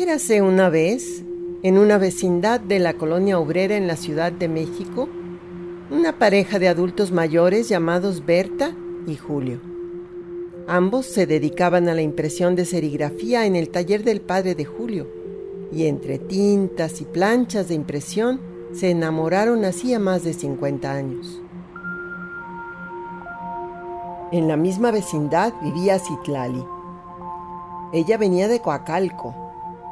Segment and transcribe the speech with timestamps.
[0.00, 1.24] Érase una vez,
[1.64, 5.08] en una vecindad de la colonia obrera en la Ciudad de México,
[5.90, 8.76] una pareja de adultos mayores llamados Berta
[9.08, 9.60] y Julio.
[10.68, 15.08] Ambos se dedicaban a la impresión de serigrafía en el taller del padre de Julio,
[15.72, 18.40] y entre tintas y planchas de impresión
[18.72, 21.42] se enamoraron hacía más de 50 años.
[24.30, 26.64] En la misma vecindad vivía Citlali.
[27.92, 29.47] Ella venía de Coacalco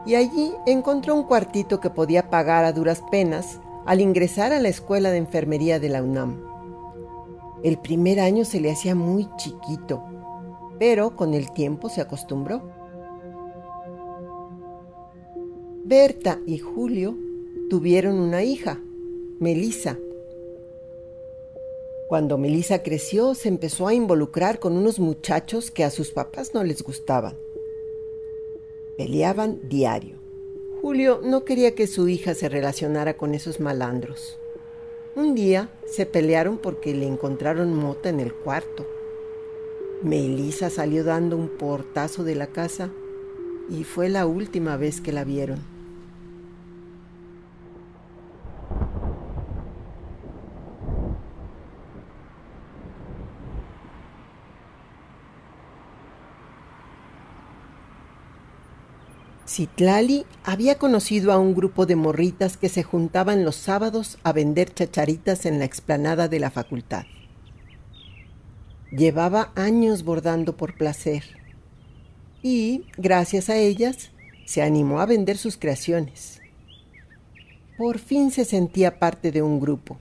[0.06, 4.68] y allí encontró un cuartito que podía pagar a duras penas al ingresar a la
[4.68, 6.42] escuela de enfermería de la UNAM.
[7.62, 10.04] El primer año se le hacía muy chiquito,
[10.78, 12.62] pero con el tiempo se acostumbró.
[15.84, 17.16] Berta y Julio
[17.68, 18.80] tuvieron una hija,
[19.40, 19.98] Melissa.
[22.08, 26.62] Cuando Melissa creció, se empezó a involucrar con unos muchachos que a sus papás no
[26.62, 27.36] les gustaban.
[28.96, 30.16] Peleaban diario.
[30.80, 34.38] Julio no quería que su hija se relacionara con esos malandros.
[35.14, 38.86] Un día se pelearon porque le encontraron mota en el cuarto.
[40.02, 42.90] Melissa salió dando un portazo de la casa
[43.68, 45.75] y fue la última vez que la vieron.
[59.56, 64.74] Citlali había conocido a un grupo de morritas que se juntaban los sábados a vender
[64.74, 67.06] chacharitas en la explanada de la facultad.
[68.90, 71.24] Llevaba años bordando por placer
[72.42, 74.10] y, gracias a ellas,
[74.44, 76.42] se animó a vender sus creaciones.
[77.78, 79.96] Por fin se sentía parte de un grupo.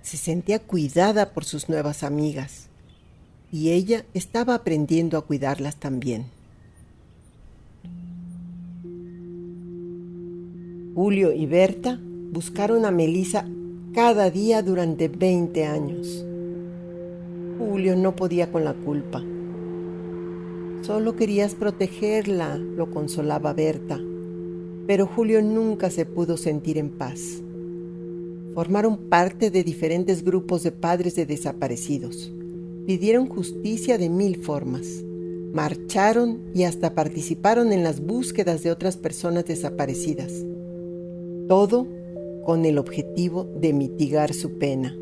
[0.00, 2.70] Se sentía cuidada por sus nuevas amigas
[3.52, 6.37] y ella estaba aprendiendo a cuidarlas también.
[11.00, 13.46] Julio y Berta buscaron a Melisa
[13.94, 16.26] cada día durante 20 años.
[17.56, 19.22] Julio no podía con la culpa.
[20.82, 24.00] Solo querías protegerla, lo consolaba Berta.
[24.88, 27.44] Pero Julio nunca se pudo sentir en paz.
[28.56, 32.32] Formaron parte de diferentes grupos de padres de desaparecidos.
[32.88, 35.04] Pidieron justicia de mil formas.
[35.52, 40.44] Marcharon y hasta participaron en las búsquedas de otras personas desaparecidas
[41.48, 41.86] todo
[42.44, 44.94] con el objetivo de mitigar su pena.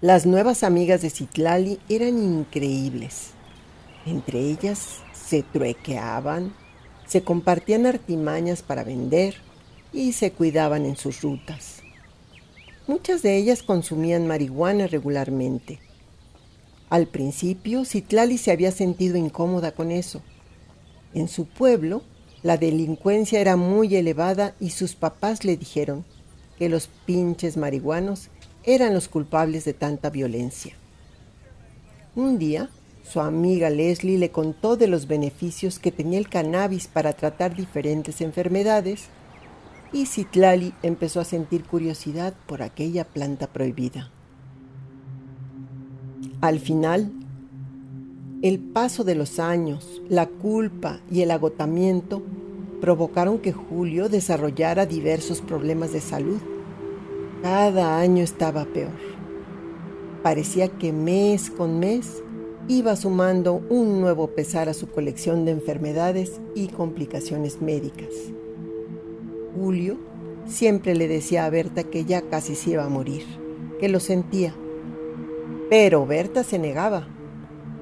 [0.00, 3.30] Las nuevas amigas de Citlali eran increíbles.
[4.04, 6.52] Entre ellas se truequeaban,
[7.06, 9.34] se compartían artimañas para vender
[9.92, 11.82] y se cuidaban en sus rutas.
[12.88, 15.78] Muchas de ellas consumían marihuana regularmente.
[16.90, 20.20] Al principio, Citlali se había sentido incómoda con eso,
[21.14, 22.02] en su pueblo,
[22.42, 26.04] la delincuencia era muy elevada y sus papás le dijeron
[26.58, 28.28] que los pinches marihuanos
[28.64, 30.74] eran los culpables de tanta violencia.
[32.14, 32.68] Un día,
[33.02, 38.20] su amiga Leslie le contó de los beneficios que tenía el cannabis para tratar diferentes
[38.20, 39.04] enfermedades
[39.92, 44.10] y Citlali empezó a sentir curiosidad por aquella planta prohibida.
[46.40, 47.12] Al final,
[48.42, 52.22] el paso de los años, la culpa y el agotamiento
[52.80, 56.40] provocaron que Julio desarrollara diversos problemas de salud.
[57.40, 58.90] Cada año estaba peor.
[60.24, 62.20] Parecía que mes con mes
[62.66, 68.10] iba sumando un nuevo pesar a su colección de enfermedades y complicaciones médicas.
[69.54, 69.98] Julio
[70.46, 73.22] siempre le decía a Berta que ya casi se iba a morir,
[73.78, 74.52] que lo sentía.
[75.70, 77.06] Pero Berta se negaba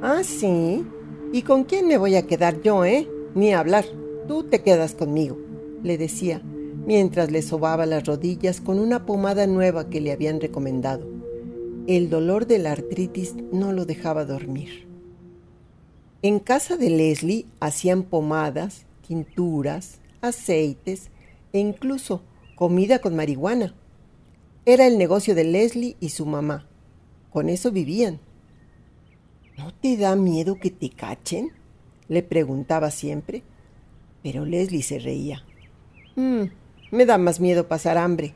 [0.02, 0.84] Ah, sí.
[1.32, 3.06] ¿Y con quién me voy a quedar yo, eh?
[3.34, 3.84] Ni hablar.
[4.26, 5.36] Tú te quedas conmigo,
[5.82, 6.40] le decía,
[6.86, 11.06] mientras le sobaba las rodillas con una pomada nueva que le habían recomendado.
[11.86, 14.88] El dolor de la artritis no lo dejaba dormir.
[16.22, 21.10] En casa de Leslie hacían pomadas, tinturas, aceites
[21.52, 22.22] e incluso
[22.54, 23.74] comida con marihuana.
[24.64, 26.66] Era el negocio de Leslie y su mamá.
[27.30, 28.20] Con eso vivían.
[29.60, 31.52] ¿No te da miedo que te cachen?
[32.08, 33.42] le preguntaba siempre.
[34.22, 35.44] Pero Leslie se reía.
[36.16, 36.44] Mm,
[36.90, 38.34] me da más miedo pasar hambre.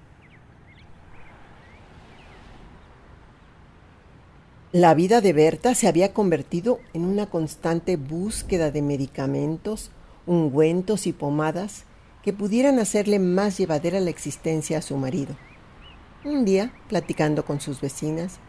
[4.70, 9.92] La vida de Berta se había convertido en una constante búsqueda de medicamentos,
[10.26, 11.84] ungüentos y pomadas
[12.22, 15.36] que pudieran hacerle más llevadera la existencia a su marido.
[16.24, 18.40] Un día, platicando con sus vecinas,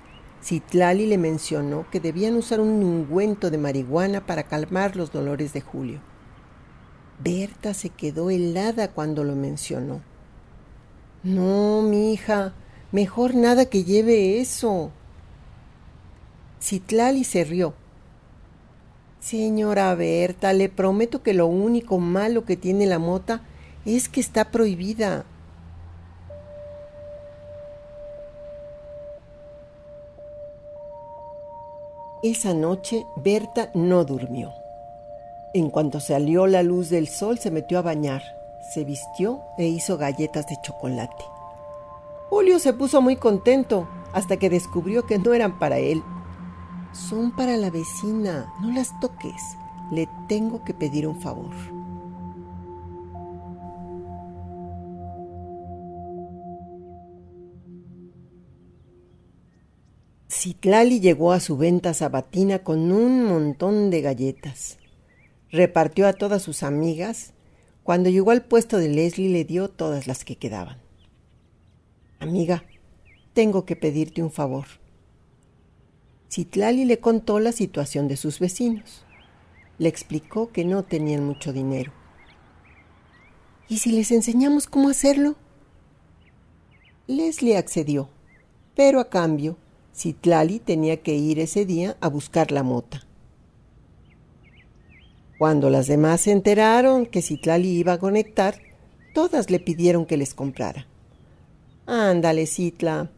[0.46, 5.62] Citlali le mencionó que debían usar un ungüento de marihuana para calmar los dolores de
[5.62, 6.02] Julio.
[7.20, 10.02] Berta se quedó helada cuando lo mencionó.
[11.24, 12.54] No, mi hija,
[12.92, 14.92] mejor nada que lleve eso.
[16.62, 17.74] Citlali se rió.
[19.20, 23.42] Señora Berta, le prometo que lo único malo que tiene la mota
[23.84, 25.26] es que está prohibida.
[32.26, 34.56] Esa noche Berta no durmió.
[35.54, 38.24] En cuanto salió la luz del sol se metió a bañar,
[38.74, 41.24] se vistió e hizo galletas de chocolate.
[42.32, 46.02] Julio se puso muy contento hasta que descubrió que no eran para él.
[46.94, 49.56] Son para la vecina, no las toques.
[49.92, 51.54] Le tengo que pedir un favor.
[60.38, 64.78] Citlali llegó a su venta sabatina con un montón de galletas.
[65.50, 67.32] Repartió a todas sus amigas.
[67.84, 70.78] Cuando llegó al puesto de Leslie le dio todas las que quedaban.
[72.20, 72.66] Amiga,
[73.34, 74.66] tengo que pedirte un favor.
[76.30, 79.06] Citlali le contó la situación de sus vecinos.
[79.78, 81.94] Le explicó que no tenían mucho dinero.
[83.70, 85.38] ¿Y si les enseñamos cómo hacerlo?
[87.08, 88.10] Leslie accedió,
[88.76, 89.58] pero a cambio
[89.96, 93.06] Citlali tenía que ir ese día a buscar la mota.
[95.38, 98.56] Cuando las demás se enteraron que Citlali iba a conectar,
[99.14, 100.86] todas le pidieron que les comprara.
[101.86, 103.10] Ándale, Citla.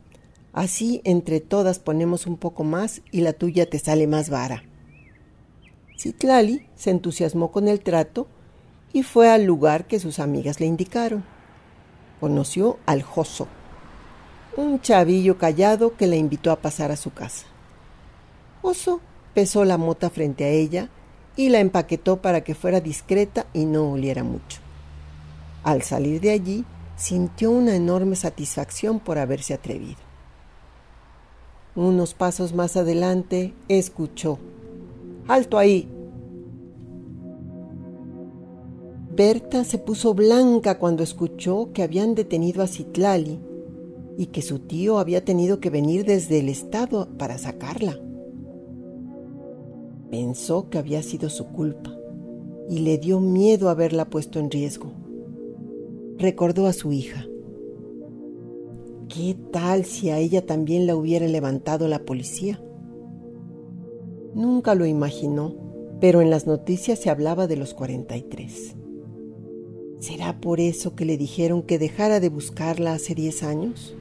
[0.54, 4.64] Así entre todas ponemos un poco más y la tuya te sale más vara.
[5.98, 8.28] Citlali se entusiasmó con el trato
[8.94, 11.24] y fue al lugar que sus amigas le indicaron.
[12.20, 13.48] Conoció al Joso,
[14.58, 17.46] un chavillo callado que la invitó a pasar a su casa.
[18.64, 19.00] Oso
[19.34, 20.90] pesó la mota frente a ella
[21.36, 24.60] y la empaquetó para que fuera discreta y no oliera mucho.
[25.64, 26.66] Al salir de allí,
[26.96, 30.00] sintió una enorme satisfacción por haberse atrevido.
[31.76, 34.40] Unos pasos más adelante, escuchó.
[35.28, 35.88] ¡Alto ahí!
[39.12, 43.40] Berta se puso blanca cuando escuchó que habían detenido a Citlali
[44.18, 48.00] y que su tío había tenido que venir desde el estado para sacarla.
[50.10, 51.96] Pensó que había sido su culpa
[52.70, 54.92] y le dio miedo haberla puesto en riesgo.
[56.18, 57.28] Recordó a su hija.
[59.08, 62.62] ¿Qué tal si a ella también la hubiera levantado la policía?
[64.34, 65.56] Nunca lo imaginó,
[66.02, 68.76] pero en las noticias se hablaba de los 43.
[70.00, 73.97] ¿Será por eso que le dijeron que dejara de buscarla hace 10 años?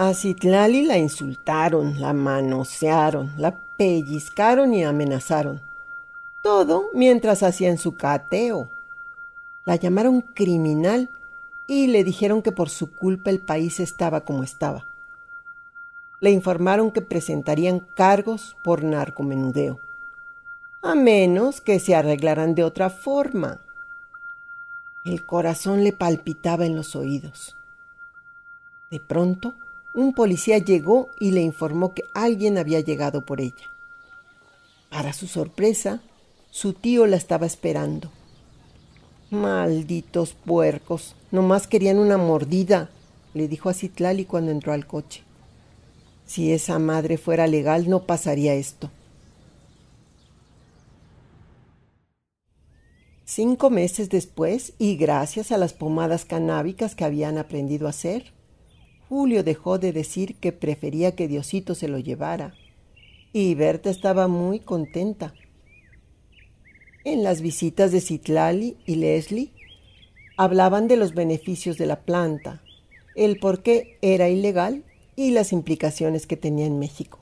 [0.00, 5.60] A Citlali la insultaron, la manosearon, la pellizcaron y amenazaron.
[6.42, 8.70] Todo mientras hacían su cateo.
[9.66, 11.10] La llamaron criminal
[11.66, 14.86] y le dijeron que por su culpa el país estaba como estaba.
[16.20, 19.80] Le informaron que presentarían cargos por narcomenudeo,
[20.80, 23.60] a menos que se arreglaran de otra forma.
[25.04, 27.54] El corazón le palpitaba en los oídos.
[28.90, 29.56] De pronto,
[29.94, 33.70] un policía llegó y le informó que alguien había llegado por ella.
[34.88, 36.00] Para su sorpresa,
[36.50, 38.10] su tío la estaba esperando.
[39.30, 42.90] Malditos puercos, nomás querían una mordida,
[43.34, 45.22] le dijo a Citlali cuando entró al coche.
[46.26, 48.90] Si esa madre fuera legal no pasaría esto.
[53.24, 58.32] Cinco meses después, y gracias a las pomadas canábicas que habían aprendido a hacer,
[59.10, 62.54] Julio dejó de decir que prefería que Diosito se lo llevara,
[63.32, 65.34] y Berta estaba muy contenta.
[67.02, 69.50] En las visitas de Citlali y Leslie
[70.36, 72.62] hablaban de los beneficios de la planta,
[73.16, 74.84] el por qué era ilegal
[75.16, 77.18] y las implicaciones que tenía en México.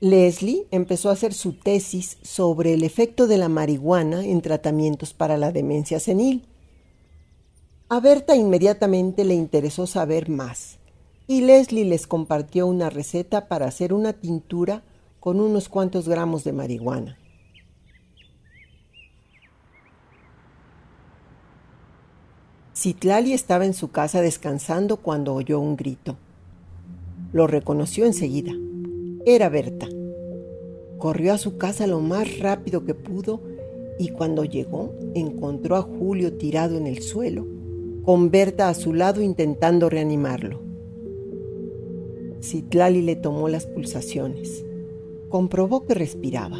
[0.00, 5.36] Leslie empezó a hacer su tesis sobre el efecto de la marihuana en tratamientos para
[5.36, 6.48] la demencia senil
[7.92, 10.78] a Berta inmediatamente le interesó saber más
[11.26, 14.82] y Leslie les compartió una receta para hacer una tintura
[15.20, 17.18] con unos cuantos gramos de marihuana.
[22.74, 26.16] Citlali estaba en su casa descansando cuando oyó un grito.
[27.34, 28.52] Lo reconoció enseguida.
[29.26, 29.86] Era Berta.
[30.96, 33.42] Corrió a su casa lo más rápido que pudo
[33.98, 37.60] y cuando llegó encontró a Julio tirado en el suelo,
[38.04, 40.60] con Berta a su lado intentando reanimarlo.
[42.42, 44.64] Citlali le tomó las pulsaciones.
[45.28, 46.58] Comprobó que respiraba.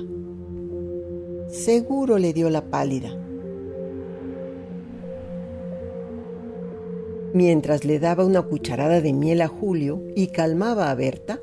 [1.49, 3.19] Seguro le dio la pálida.
[7.35, 11.41] Mientras le daba una cucharada de miel a Julio y calmaba a Berta,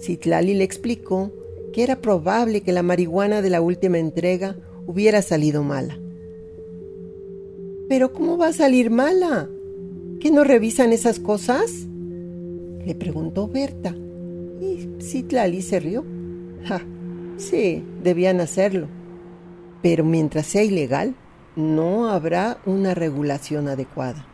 [0.00, 1.32] Citlali le explicó
[1.72, 4.56] que era probable que la marihuana de la última entrega
[4.86, 5.98] hubiera salido mala.
[7.88, 9.48] Pero ¿cómo va a salir mala?
[10.20, 11.86] ¿Que no revisan esas cosas?
[12.84, 13.94] Le preguntó Berta.
[14.60, 16.04] Y Citlali se rió.
[16.64, 16.82] Ja,
[17.36, 18.88] sí, debían hacerlo.
[19.82, 21.14] Pero mientras sea ilegal,
[21.56, 24.26] no habrá una regulación adecuada.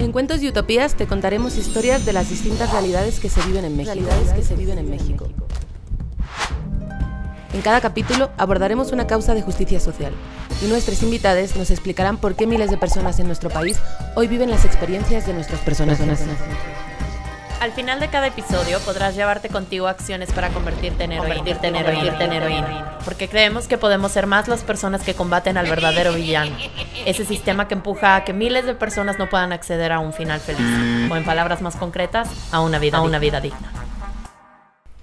[0.00, 3.76] En Cuentos y Utopías te contaremos historias de las distintas realidades que se viven en
[3.76, 3.94] México.
[3.94, 5.28] Realidades que se viven en México.
[7.52, 10.14] En cada capítulo abordaremos una causa de justicia social
[10.64, 13.78] y nuestros invitados nos explicarán por qué miles de personas en nuestro país
[14.14, 16.08] hoy viven las experiencias de nuestros personajes.
[17.60, 21.76] Al final de cada episodio podrás llevarte contigo acciones para convertirte en heroína, convertirte en
[21.76, 26.14] heroína, en heroína, porque creemos que podemos ser más las personas que combaten al verdadero
[26.14, 26.56] villano,
[27.04, 30.40] ese sistema que empuja a que miles de personas no puedan acceder a un final
[30.40, 30.66] feliz,
[31.10, 33.70] o en palabras más concretas, a una vida, a una vida digna.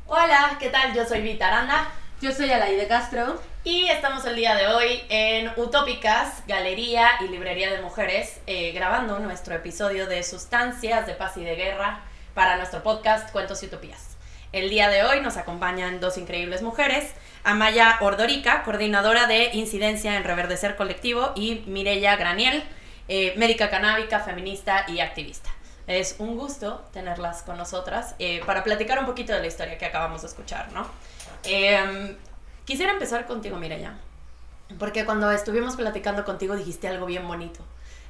[0.08, 0.96] Hola, ¿qué tal?
[0.96, 1.90] Yo soy Vita Aranda.
[2.20, 3.40] Yo soy Alaide Castro.
[3.64, 9.20] Y estamos el día de hoy en Utópicas, Galería y Librería de Mujeres, eh, grabando
[9.20, 12.02] nuestro episodio de Sustancias de Paz y de Guerra
[12.38, 14.16] para nuestro podcast Cuentos y Utopías.
[14.52, 17.12] El día de hoy nos acompañan dos increíbles mujeres,
[17.44, 22.64] Amaya Ordorica, coordinadora de incidencia en reverdecer colectivo, y Mirella Graniel,
[23.08, 25.50] eh, médica canábica, feminista y activista.
[25.88, 29.88] Es un gusto tenerlas con nosotras eh, para platicar un poquito de la historia que
[29.88, 30.86] acabamos de escuchar, ¿no?
[31.42, 32.16] Em,
[32.66, 33.96] quisiera empezar contigo, Mirella,
[34.78, 37.62] porque cuando estuvimos platicando contigo dijiste algo bien bonito.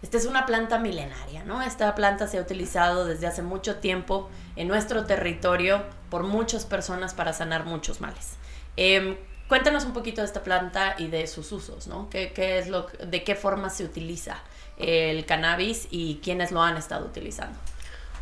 [0.02, 1.62] Esta es una planta milenaria, ¿no?
[1.62, 7.14] Esta planta se ha utilizado desde hace mucho tiempo en nuestro territorio por muchas personas
[7.14, 8.34] para sanar muchos males.
[8.76, 12.10] Em, cuéntanos un poquito de esta planta y de sus usos, ¿no?
[12.10, 14.40] ¿Qué, es lo, ¿De qué forma se utiliza
[14.78, 17.58] el cannabis y quiénes lo han estado utilizando?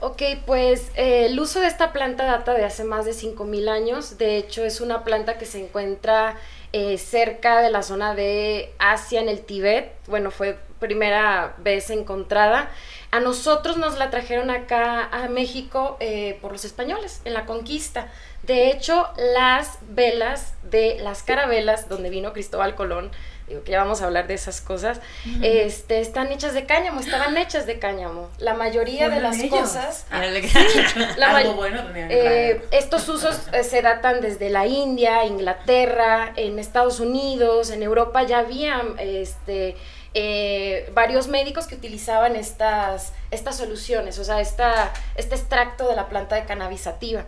[0.01, 4.17] Ok, pues eh, el uso de esta planta data de hace más de 5.000 años.
[4.17, 6.37] De hecho, es una planta que se encuentra
[6.77, 9.93] eh, cerca de la zona de Asia, en el Tíbet.
[10.07, 12.69] Bueno, fue primera vez encontrada.
[13.11, 18.11] A nosotros nos la trajeron acá a México eh, por los españoles en la conquista.
[18.43, 23.09] De hecho, las velas de las carabelas, donde vino Cristóbal Colón,
[23.47, 25.01] digo que ya vamos a hablar de esas cosas,
[25.41, 28.29] este, están hechas de cáñamo, estaban hechas de cáñamo.
[28.39, 30.05] La mayoría de las cosas...
[30.09, 30.25] Ah,
[32.09, 38.23] eh, estos usos eh, se datan desde la India, Inglaterra, en Estados Unidos, en Europa
[38.23, 39.75] ya había este,
[40.13, 46.09] eh, varios médicos que utilizaban estas, estas soluciones, o sea, esta, este extracto de la
[46.09, 47.25] planta de cannabisativa.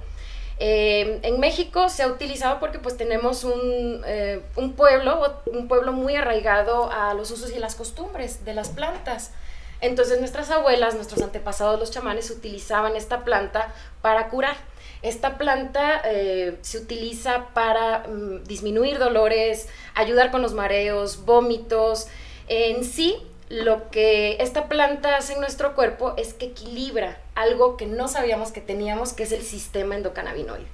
[0.59, 5.93] Eh, en México se ha utilizado porque pues tenemos un, eh, un, pueblo, un pueblo
[5.93, 9.31] muy arraigado a los usos y las costumbres de las plantas.
[9.81, 13.71] Entonces nuestras abuelas, nuestros antepasados, los chamanes, utilizaban esta planta
[14.01, 14.55] para curar.
[15.03, 16.01] Esta planta
[16.61, 22.07] se utiliza para mm, disminuir dolores, ayudar con los mareos, vómitos,
[22.47, 27.85] en sí, lo que esta planta hace en nuestro cuerpo es que equilibra algo que
[27.85, 30.65] no sabíamos que teníamos, que es el sistema endocannabinoide.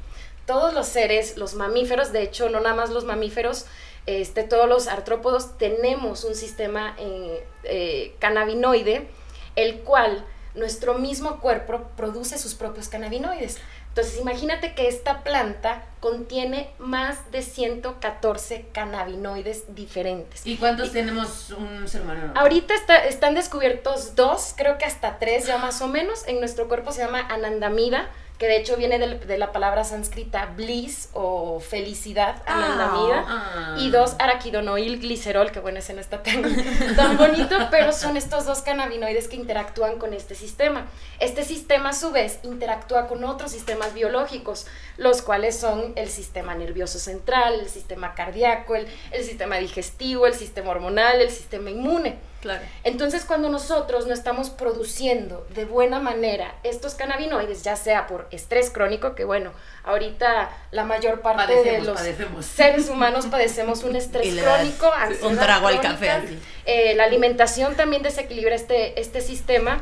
[0.46, 3.66] Todos los seres, los mamíferos, de hecho, no nada más los mamíferos,
[4.06, 9.08] este, todos los artrópodos tenemos un sistema eh, eh, cannabinoide,
[9.56, 10.26] el cual
[10.56, 13.60] nuestro mismo cuerpo produce sus propios cannabinoides.
[13.96, 20.42] Entonces, imagínate que esta planta contiene más de 114 cannabinoides diferentes.
[20.48, 22.34] ¿Y cuántos tenemos un ser humano?
[22.36, 22.74] Ahorita
[23.08, 26.28] están descubiertos dos, creo que hasta tres ya más o menos.
[26.28, 31.10] En nuestro cuerpo se llama anandamida, que de hecho viene de, la palabra sánscrita bliss
[31.14, 33.76] o felicidad, ah, anandamida, ah.
[33.80, 36.44] y dos, araquidonoil glicerol, que bueno, ese no está tan,
[36.96, 40.88] tan bonito, pero son estos dos cannabinoides que interactúan con este sistema.
[41.20, 44.66] Este sistema a su vez interactúa con otros sistemas biológicos,
[44.98, 50.34] los cuales son el sistema nervioso central, el sistema cardíaco, el, el sistema digestivo, el
[50.34, 52.18] sistema hormonal, el sistema inmune.
[52.44, 52.62] Claro.
[52.84, 58.70] Entonces, cuando nosotros no estamos produciendo de buena manera estos cannabinoides, ya sea por estrés
[58.70, 59.54] crónico, que bueno,
[59.86, 62.46] ahorita la mayor parte de Padecemos, los padecemos.
[62.46, 66.40] seres humanos padecemos un estrés das crónico, ansiedad un trago al crónica, café, así.
[66.66, 69.82] eh, la alimentación también desequilibra este, este sistema.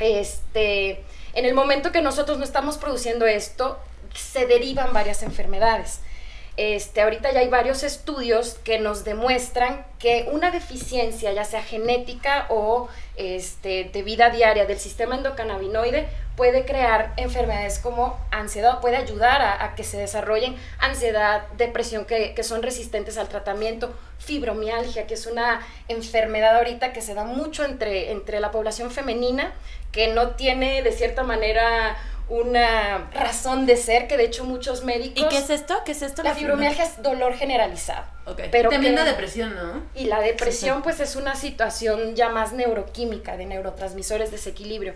[0.00, 3.78] Este, en el momento que nosotros no estamos produciendo esto,
[4.14, 6.00] se derivan varias enfermedades.
[6.62, 12.46] Este, ahorita ya hay varios estudios que nos demuestran que una deficiencia, ya sea genética
[12.50, 19.42] o este, de vida diaria del sistema endocannabinoide, puede crear enfermedades como ansiedad, puede ayudar
[19.42, 25.14] a, a que se desarrollen ansiedad, depresión, que, que son resistentes al tratamiento, fibromialgia, que
[25.14, 29.52] es una enfermedad ahorita que se da mucho entre, entre la población femenina,
[29.90, 31.96] que no tiene de cierta manera
[32.28, 35.24] una razón de ser, que de hecho muchos médicos...
[35.24, 35.74] ¿Y qué es esto?
[35.84, 36.22] ¿Qué es esto?
[36.22, 38.04] La fibromialgia es dolor generalizado.
[38.26, 38.42] Ok.
[38.50, 39.82] Pero También que- da depresión, ¿no?
[39.94, 44.94] y la depresión, pues, es una situación ya más neuroquímica, de neurotransmisores, desequilibrio.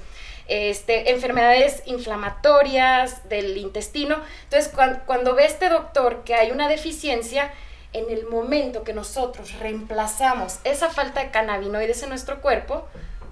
[0.49, 4.17] Este, enfermedades inflamatorias del intestino.
[4.45, 7.51] Entonces, cuan- cuando ve este doctor que hay una deficiencia,
[7.93, 12.87] en el momento que nosotros reemplazamos esa falta de cannabinoides en nuestro cuerpo,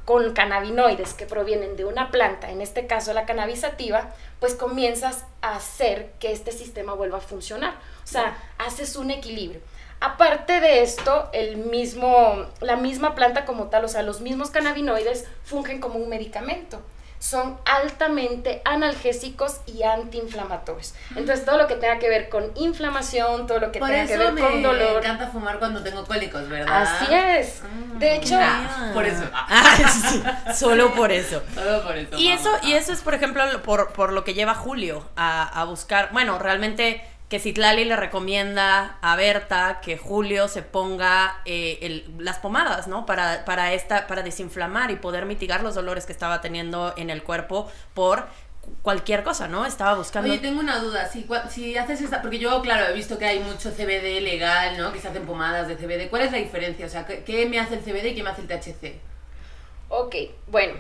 [0.04, 5.24] con cannabinoides que provienen de una planta, en este caso la cannabis sativa, pues comienzas
[5.40, 7.74] a hacer que este sistema vuelva a funcionar.
[8.04, 9.60] O sea, haces un equilibrio.
[10.00, 15.24] Aparte de esto, el mismo, la misma planta como tal, o sea, los mismos cannabinoides
[15.44, 16.82] fungen como un medicamento.
[17.24, 20.94] Son altamente analgésicos y antiinflamatorios.
[21.16, 24.18] Entonces, todo lo que tenga que ver con inflamación, todo lo que Por tenga que
[24.18, 24.98] ver me con dolor.
[25.02, 26.82] encanta fumar cuando tengo cólicos, ¿verdad?
[26.82, 27.62] Así es.
[27.98, 29.22] De hecho, Ah, por eso.
[29.32, 30.22] Ah, sí,
[30.54, 31.42] solo por eso.
[31.54, 32.14] Solo por eso.
[32.18, 35.64] Y eso, y eso es, por ejemplo, por, por lo que lleva Julio a, a
[35.64, 42.04] buscar, bueno, realmente que Citlali le recomienda a Berta que Julio se ponga eh, el-
[42.18, 43.06] las pomadas, ¿no?
[43.06, 47.22] Para, para, esta, para desinflamar y poder mitigar los dolores que estaba teniendo en el
[47.22, 48.26] cuerpo por
[48.82, 49.66] cualquier cosa, ¿no?
[49.66, 50.30] Estaba buscando...
[50.30, 51.06] Oye, tengo una duda.
[51.08, 52.22] Si, si haces esta.
[52.22, 54.92] Porque yo, claro, he visto que hay mucho CBD legal, ¿no?
[54.92, 56.08] Que se hacen pomadas de CBD.
[56.10, 56.86] ¿Cuál es la diferencia?
[56.86, 58.94] O sea, ¿qué, qué me hace el CBD y qué me hace el THC?
[59.88, 60.14] Ok,
[60.46, 60.74] bueno.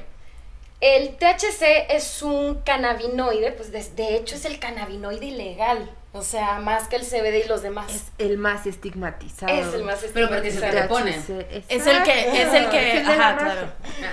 [0.80, 5.90] El THC es un cannabinoide, pues de, de hecho es el cannabinoide ilegal.
[6.16, 7.92] O sea, más que el CBD y los demás.
[7.92, 9.52] Es el más estigmatizado.
[9.52, 10.82] Es el más Pero porque se te estigmatizado.
[10.82, 11.64] repone.
[11.68, 13.72] Es el que, es el que, Es ajá, claro.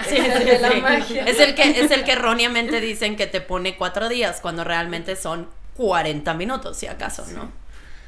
[0.09, 0.81] Sí, Es el sí, de la sí.
[0.81, 1.23] magia.
[1.25, 5.15] Es el que, es el que erróneamente dicen que te pone cuatro días, cuando realmente
[5.15, 7.51] son 40 minutos, si acaso, ¿no?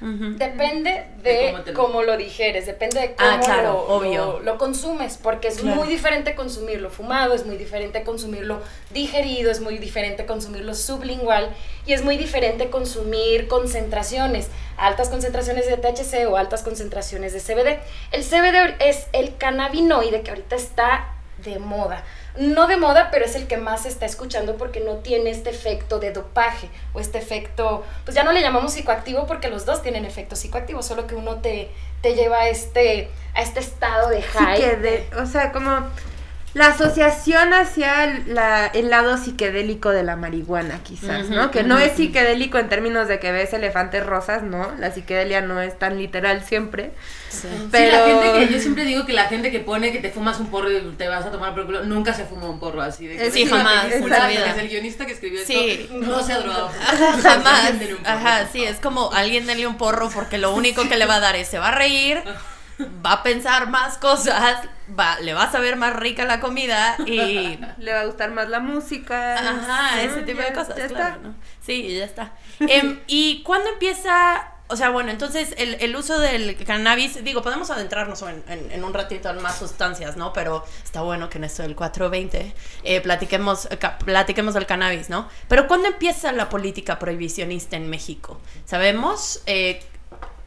[0.03, 4.25] Depende De de cómo lo- cómo lo digeres, depende de cómo Ah, claro, lo, obvio.
[4.25, 5.77] lo- lo consumes, porque es Claro.
[5.77, 8.61] muy diferente consumirlo fumado, es muy diferente consumirlo
[8.91, 11.49] digerido, es muy diferente consumirlo sublingual
[11.85, 17.79] y es muy diferente consumir concentraciones, altas concentraciones de THC o altas concentraciones de CBD.
[18.11, 22.03] El CBD es el cannabinoide que ahorita está de moda.
[22.37, 25.51] No de moda, pero es el que más se está escuchando porque no tiene este
[25.51, 29.83] efecto de dopaje o este efecto, pues ya no le llamamos psicoactivo porque los dos
[29.83, 31.69] tienen efecto psicoactivo, solo que uno te,
[32.01, 34.57] te lleva a este, a este estado de high.
[34.61, 35.87] Psiquede- o sea, como
[36.53, 41.49] la asociación hacia la- el lado psicodélico de la marihuana, quizás, ¿no?
[41.49, 44.71] Que no es psicodélico en términos de que ves elefantes rosas, ¿no?
[44.77, 46.91] La psiquedelia no es tan literal siempre.
[47.29, 47.47] Sí.
[47.71, 47.91] Pero...
[48.05, 50.39] Sí, la gente que yo siempre digo que la gente que pone que te fumas
[50.39, 53.07] un porro y te vas a tomar por culo, nunca se fuma un porro así.
[53.07, 54.51] De que Sí, jamás, que vida.
[54.51, 55.87] es el guionista que escribió Sí.
[55.89, 56.69] esto, no se ha drogado.
[57.23, 57.71] Jamás.
[58.05, 61.19] Ajá, sí, es como alguien denle un porro porque lo único que le va a
[61.19, 62.21] dar es se va a reír,
[63.05, 64.57] va a pensar más cosas,
[64.99, 68.49] va, le va a saber más rica la comida y Le va a gustar más
[68.49, 69.35] la música.
[69.37, 70.75] Ajá, ese tipo de cosas.
[70.77, 71.27] ya claro, está.
[71.27, 71.35] ¿no?
[71.65, 72.33] Sí, ya está.
[72.59, 74.49] Em, ¿Y cuándo empieza?
[74.67, 78.83] O sea, bueno, entonces el, el uso del cannabis, digo, podemos adentrarnos en, en- en
[78.83, 80.33] un ratito en más sustancias, ¿no?
[80.33, 83.67] Pero está bueno que en esto del 420 eh, platiquemos,
[84.03, 85.29] platiquemos del cannabis, ¿no?
[85.47, 88.39] Pero ¿cuándo empieza la política prohibicionista en México?
[88.65, 89.43] ¿Sabemos?
[89.45, 89.83] Eh,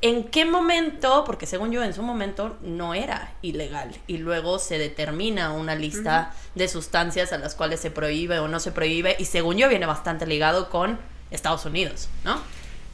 [0.02, 1.24] ¿En qué momento?
[1.24, 6.32] Porque según yo en su momento no era ilegal y luego se determina una lista
[6.54, 9.86] de sustancias a las cuales se prohíbe o no se prohíbe y según yo viene
[9.86, 10.98] bastante ligado con
[11.30, 12.40] Estados Unidos, ¿no?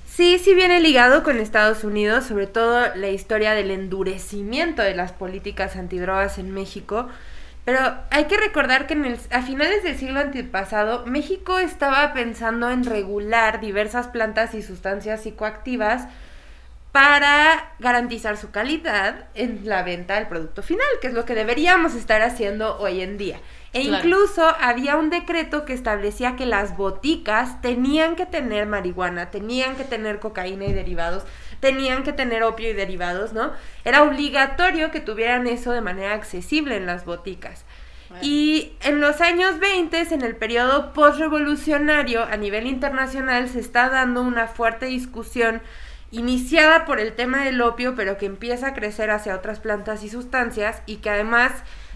[0.08, 5.10] Sí, sí viene ligado con Estados Unidos, sobre todo la historia del endurecimiento de las
[5.12, 7.08] políticas antidrogas en México.
[7.64, 7.78] Pero
[8.10, 12.84] hay que recordar que en el- a finales del siglo antepasado, México estaba pensando en
[12.84, 16.08] regular diversas plantas y sustancias psicoactivas
[16.92, 21.94] para garantizar su calidad en la venta del producto final, que es lo que deberíamos
[21.94, 23.40] estar haciendo hoy en día.
[23.72, 24.04] E Claro.
[24.04, 29.84] incluso había un decreto que establecía que las boticas tenían que tener marihuana, tenían que
[29.84, 31.24] tener cocaína y derivados,
[31.60, 33.52] tenían que tener opio y derivados, ¿no?
[33.86, 37.64] Era obligatorio que tuvieran eso de manera accesible en las boticas.
[38.20, 44.20] Y en los años 20, en el periodo postrevolucionario, a nivel internacional, se está dando
[44.20, 45.62] una fuerte discusión
[46.12, 50.10] iniciada por el tema del opio, pero que empieza a crecer hacia otras plantas y
[50.10, 51.52] sustancias y que además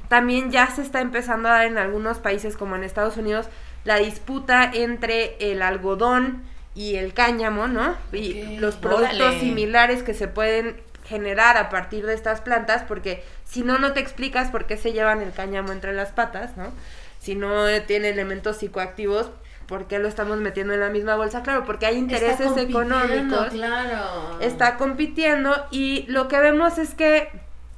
[0.09, 3.46] también ya se está empezando a dar en algunos países como en Estados Unidos
[3.85, 6.42] la disputa entre el algodón
[6.74, 7.94] y el cáñamo, ¿no?
[8.12, 9.40] Y los productos Órale.
[9.40, 14.00] similares que se pueden generar a partir de estas plantas, porque si no, no te
[14.00, 16.72] explicas por qué se llevan el cáñamo entre las patas, ¿no?
[17.20, 19.31] Si no eh, tiene elementos psicoactivos,
[19.66, 21.42] ¿por qué lo estamos metiendo en la misma bolsa?
[21.42, 24.38] Claro, porque hay intereses Está compitiendo, económicos Claro.
[24.40, 27.29] está compitiendo y lo que vemos es que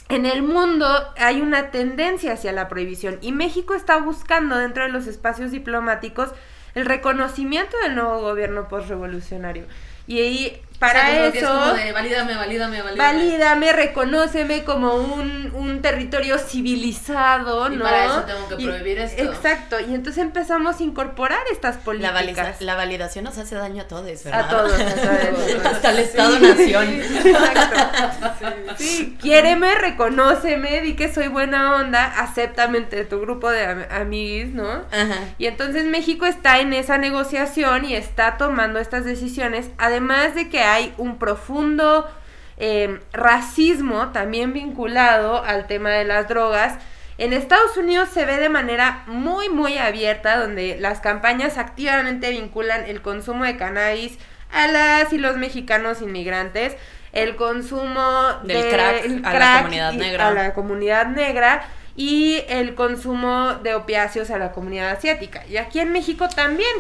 [0.09, 0.87] en el mundo
[1.19, 6.31] hay una tendencia hacia la prohibición y México está buscando dentro de los espacios diplomáticos
[6.75, 9.65] el reconocimiento del nuevo gobierno postrevolucionario.
[10.07, 12.97] Y ahí, para O sea, como que es eso, como de valídame, valídame, valídame.
[13.19, 17.85] valídame, reconóceme como un, un territorio civilizado, Y ¿no?
[17.85, 19.23] para eso tengo que Y- prohibir esto.
[19.23, 22.15] Exacto, y entonces empezamos a incorporar estas La, políticas.
[22.15, 24.41] valiza- la validación nos hace daño a todos, ¿verdad?
[24.41, 25.69] A todos, a.
[25.71, 26.89] Hasta el Estado-Nación.
[26.89, 27.77] Exacto.
[28.77, 34.49] Sí, quiéreme, reconóceme, di que soy buena onda, acéptame entre tu grupo de am- amiguis,
[34.55, 34.69] ¿no?
[34.71, 35.19] Ajá.
[35.39, 40.63] Y entonces México está en esa negociación y está tomando estas decisiones, además de que
[40.69, 42.07] hay un profundo
[42.59, 46.75] eh, racismo también vinculado al tema de las drogas.
[47.19, 52.85] En Estados Unidos se ve de manera muy, muy abierta, donde las campañas activamente vinculan
[52.87, 54.19] el consumo de cannabis
[54.53, 56.77] a las y los mexicanos inmigrantes,
[57.13, 60.29] el consumo Del de- crack el a la comunidad negra.
[60.29, 61.65] a la comunidad negra
[61.97, 65.45] y el consumo de opiáceos a la comunidad asiática.
[65.47, 66.71] Y aquí en México también.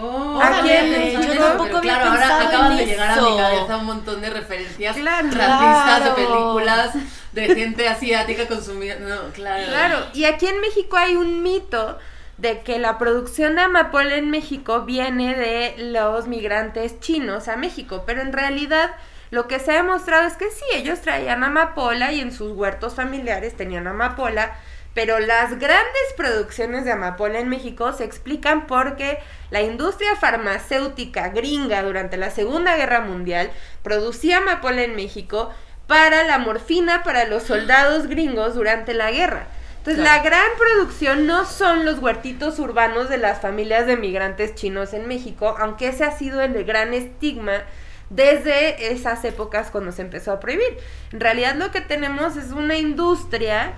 [0.00, 2.86] Oh, Aquí órale, en México- pero yo tampoco había claro, ahora pensado acaban en de
[2.86, 5.28] llegar a mi cabeza un montón de referencias Claro.
[5.32, 6.90] racistas de películas
[7.32, 9.08] de gente asiática consumiendo.
[9.08, 9.66] No, claro.
[9.68, 11.98] Claro, y aquí en México hay un mito
[12.36, 18.04] de que la producción de amapola en México viene de los migrantes chinos a México,
[18.06, 18.92] pero en realidad
[19.30, 22.94] lo que se ha demostrado es que sí, ellos traían amapola y en sus huertos
[22.94, 24.56] familiares tenían amapola,
[24.98, 31.84] pero las grandes producciones de amapola en México se explican porque la industria farmacéutica gringa
[31.84, 33.48] durante la Segunda Guerra Mundial
[33.84, 35.50] producía amapola en México
[35.86, 39.46] para la morfina para los soldados gringos durante la guerra.
[39.76, 40.16] Entonces, Claro.
[40.16, 45.06] la gran producción no son los huertitos urbanos de las familias de migrantes chinos en
[45.06, 47.62] México, aunque ese ha sido el gran estigma
[48.10, 50.76] desde esas épocas cuando se empezó a prohibir.
[51.12, 53.74] En realidad lo que tenemos es una industria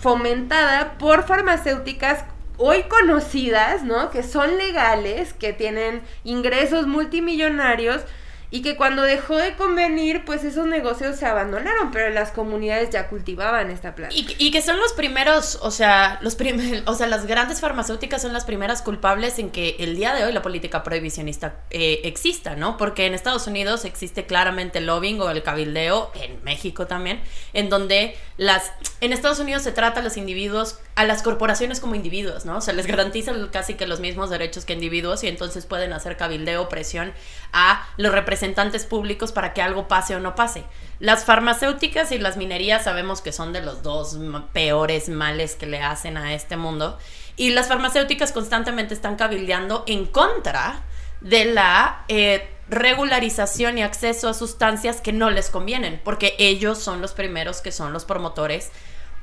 [0.00, 2.24] fomentada por farmacéuticas
[2.56, 4.10] hoy conocidas, ¿no?
[4.10, 8.02] Que son legales, que tienen ingresos multimillonarios
[8.50, 13.08] y que cuando dejó de convenir, pues esos negocios se abandonaron, pero las comunidades ya
[13.08, 14.14] cultivaban esta planta.
[14.14, 18.22] Y, y que son los primeros, o sea, los primer- o sea, las grandes farmacéuticas
[18.22, 22.56] son las primeras culpables en que el día de hoy la política prohibicionista eh, exista,
[22.56, 22.76] ¿no?
[22.76, 27.20] Porque en Estados Unidos existe claramente el lobbying o el cabildeo, en México también,
[27.52, 31.94] en donde las, en Estados Unidos se trata a los individuos, a las corporaciones como
[31.94, 32.60] individuos, ¿no?
[32.60, 36.68] Se les garantiza casi que los mismos derechos que individuos y entonces pueden hacer cabildeo,
[36.68, 37.14] presión
[37.54, 40.62] a los representantes públicos para que algo pase o no pase.
[40.98, 44.18] Las farmacéuticas y las minerías sabemos que son de los dos
[44.52, 46.98] peores males que le hacen a este mundo.
[47.34, 50.82] Y las farmacéuticas constantemente están cabildeando en contra
[51.22, 57.00] de la eh, regularización y acceso a sustancias que no les convienen, porque ellos son
[57.00, 58.70] los primeros que son los promotores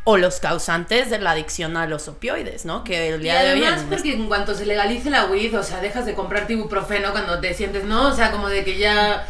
[0.10, 2.86] o los causantes de la adicción a los opioides, ¿no?
[2.86, 5.54] Que el Y día de hoy además, en- porque en cuanto se legalice la weed,
[5.60, 8.08] o sea, dejas de comprar ibuprofeno cuando te sientes, ¿no?
[8.08, 9.28] O sea, como de que ya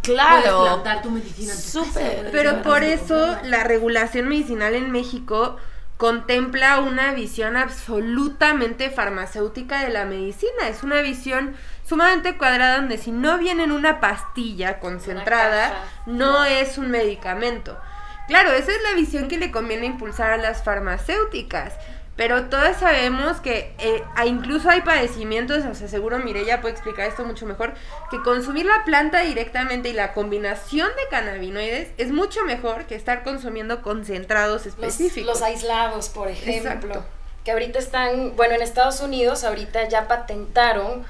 [0.00, 0.42] Claro.
[0.42, 2.16] puedes plantar tu medicina en tu Súper.
[2.18, 5.56] casa, Pero por eso la regulación medicinal en México
[5.96, 10.68] contempla una visión absolutamente farmacéutica de la medicina.
[10.68, 11.54] Es una visión
[11.84, 17.76] sumamente cuadrada donde si no viene en una pastilla concentrada, no es un medicamento.
[18.28, 21.74] Claro, esa es la visión que le conviene impulsar a las farmacéuticas.
[22.14, 27.24] Pero todas sabemos que eh, incluso hay padecimientos, o sea, seguro Mireya puede explicar esto
[27.24, 27.72] mucho mejor,
[28.10, 33.24] que consumir la planta directamente y la combinación de cannabinoides es mucho mejor que estar
[33.24, 35.26] consumiendo concentrados Los, específicos.
[35.26, 36.90] los aislados, por ejemplo.
[36.90, 37.04] Exacto.
[37.44, 41.04] Que ahorita están, bueno, en Estados Unidos ahorita ya patentaron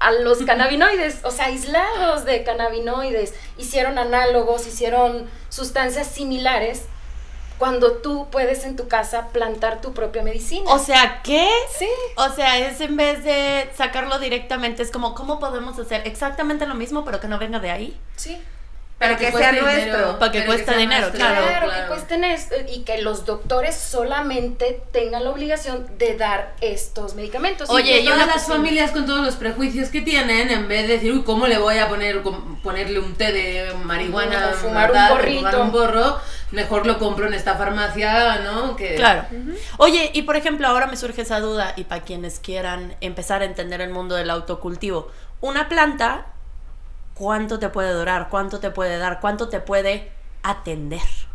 [0.00, 3.34] a los cannabinoides, o sea, aislados de cannabinoides.
[3.56, 6.84] Hicieron análogos, hicieron sustancias similares
[7.58, 10.70] cuando tú puedes en tu casa plantar tu propia medicina.
[10.72, 11.48] O sea, ¿qué?
[11.76, 11.88] Sí.
[12.16, 16.74] O sea, es en vez de sacarlo directamente, es como, ¿cómo podemos hacer exactamente lo
[16.74, 18.00] mismo, pero que no venga de ahí?
[18.16, 18.40] Sí.
[18.98, 20.18] Para que sea nuestro.
[20.18, 21.18] Para que cueste dinero, nuestro.
[21.18, 21.46] claro.
[21.46, 27.14] Claro, que cuesten esto y que los doctores solamente tengan la obligación de dar estos
[27.14, 27.70] medicamentos.
[27.70, 31.12] Oye, y una las familias con todos los prejuicios que tienen, en vez de decir,
[31.12, 32.22] uy, ¿cómo le voy a poner
[32.62, 35.38] ponerle un té de marihuana, O fumar un matar, o porrito.
[35.38, 36.20] fumar un borro?
[36.50, 38.74] Mejor lo compro en esta farmacia, ¿no?
[38.74, 39.26] Que Claro.
[39.76, 43.44] Oye, y por ejemplo, ahora me surge esa duda, y para quienes quieran empezar a
[43.44, 46.26] entender el mundo del autocultivo, una planta,
[47.18, 48.28] ¿cuánto te puede durar?
[48.30, 49.20] ¿Cuánto te puede dar?
[49.20, 51.27] ¿Cuánto te puede atender?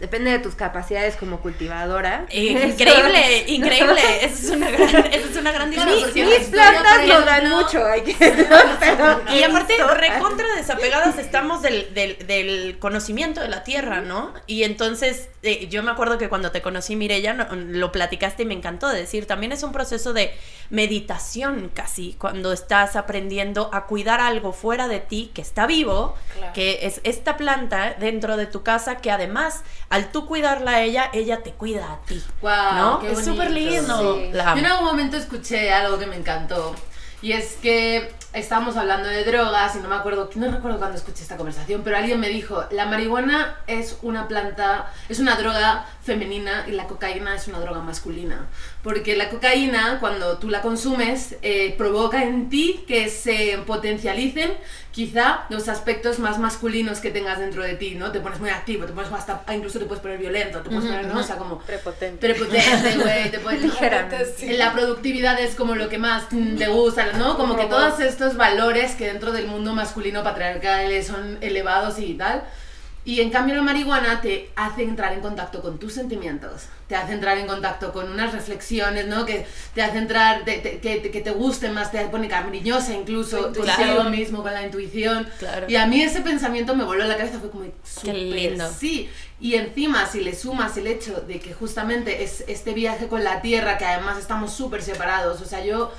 [0.00, 2.26] Depende de tus capacidades como cultivadora.
[2.30, 4.00] Eh, Increíble, increíble.
[4.22, 8.02] Esa es una gran, esa es una gran porque Mis plantas lo dan mucho, hay
[8.02, 8.14] que
[8.80, 14.32] pero Y aparte, recontra desapegadas estamos del, del, del conocimiento de la tierra, ¿no?
[14.46, 18.46] Y entonces, eh, yo me acuerdo que cuando te conocí, Mirella, no- lo platicaste y
[18.46, 20.32] me encantó de decir, también es un proceso de
[20.70, 26.52] meditación casi, cuando estás aprendiendo a cuidar algo fuera de ti que está vivo, Claro.
[26.52, 31.10] que es esta planta dentro de tu casa que además, al tú cuidarla a ella,
[31.12, 32.22] ella te cuida a ti.
[32.40, 33.00] Guau, ¿No?
[33.00, 34.16] qué Es súper lindo.
[34.16, 34.30] Sí.
[34.32, 36.74] La Yo en algún momento escuché algo que me encantó.
[37.22, 41.22] Y es que estábamos hablando de drogas y no me acuerdo, no recuerdo cuándo escuché
[41.22, 46.64] esta conversación, pero alguien me dijo, la marihuana es una planta, es una droga femenina
[46.66, 48.46] y la cocaína es una droga masculina.
[48.82, 54.52] Porque la cocaína, cuando tú la consumes, eh, provoca en ti que se potencialicen
[54.92, 58.10] quizá los aspectos más masculinos que tengas dentro de ti, ¿no?
[58.10, 61.06] Te pones muy activo, te pones hasta, incluso te puedes poner violento, te puedes poner,
[61.06, 61.20] ¿no?
[61.20, 62.18] O sea, como Prepotente.
[62.18, 64.56] prepotente, güey, te puedes Ligeramente, sí.
[64.56, 67.36] La productividad es como lo que más te gusta, ¿no?
[67.36, 72.44] Como que todos estos valores que dentro del mundo masculino patriarcal son elevados y tal.
[73.04, 77.14] Y en cambio la marihuana te hace entrar en contacto con tus sentimientos, te hace
[77.14, 79.24] entrar en contacto con unas reflexiones, ¿no?
[79.24, 83.44] Que te hace entrar, te- te- que, que te gusten más, te pone cariñosa incluso
[83.44, 84.10] contigo intuición.
[84.10, 85.26] mismo, con la intuición.
[85.38, 85.66] Claro.
[85.70, 88.68] Y a mí ese pensamiento me voló la cabeza, fue como, súper lindo.
[88.78, 89.08] sí.
[89.40, 93.40] Y encima, si le sumas el hecho de que justamente es este viaje con la
[93.40, 95.92] Tierra, que además estamos súper separados, o sea, yo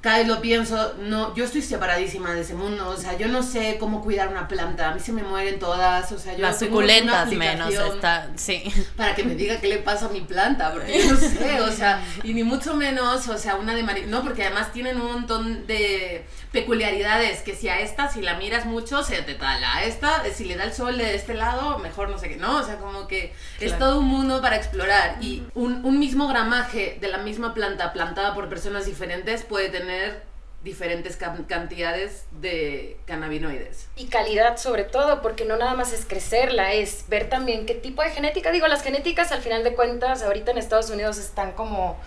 [0.00, 3.42] cada vez lo pienso, no, yo estoy separadísima de ese mundo, o sea, yo no
[3.42, 6.58] sé cómo cuidar una planta, a mí se me mueren todas, o sea, yo Las
[6.58, 8.62] suculentas menos está, sí.
[8.96, 11.70] para que me diga qué le pasa a mi planta, porque yo no sé, o
[11.70, 15.12] sea, y ni mucho menos, o sea, una de mari no, porque además tienen un
[15.12, 19.84] montón de peculiaridades, que si a esta, si la miras mucho, se te tala, a
[19.84, 22.62] esta, si le da el sol de este lado, mejor no sé qué, no, o
[22.62, 27.08] sea, como que es todo un mundo para explorar, y un, un mismo gramaje de
[27.08, 30.28] la misma planta plantada por personas diferentes puede tener
[30.64, 33.86] diferentes can- cantidades de cannabinoides.
[33.96, 38.02] Y calidad sobre todo, porque no nada más es crecerla, es ver también qué tipo
[38.02, 38.50] de genética.
[38.50, 41.98] Digo, las genéticas al final de cuentas ahorita en Estados Unidos están como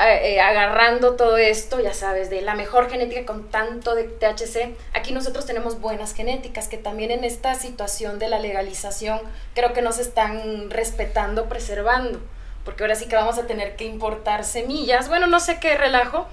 [0.00, 4.76] eh, eh, agarrando todo esto, ya sabes, de la mejor genética con tanto de THC.
[4.94, 9.20] Aquí nosotros tenemos buenas genéticas que también en esta situación de la legalización
[9.54, 12.20] creo que nos están respetando, preservando,
[12.64, 15.08] porque ahora sí que vamos a tener que importar semillas.
[15.08, 16.28] Bueno, no sé qué relajo.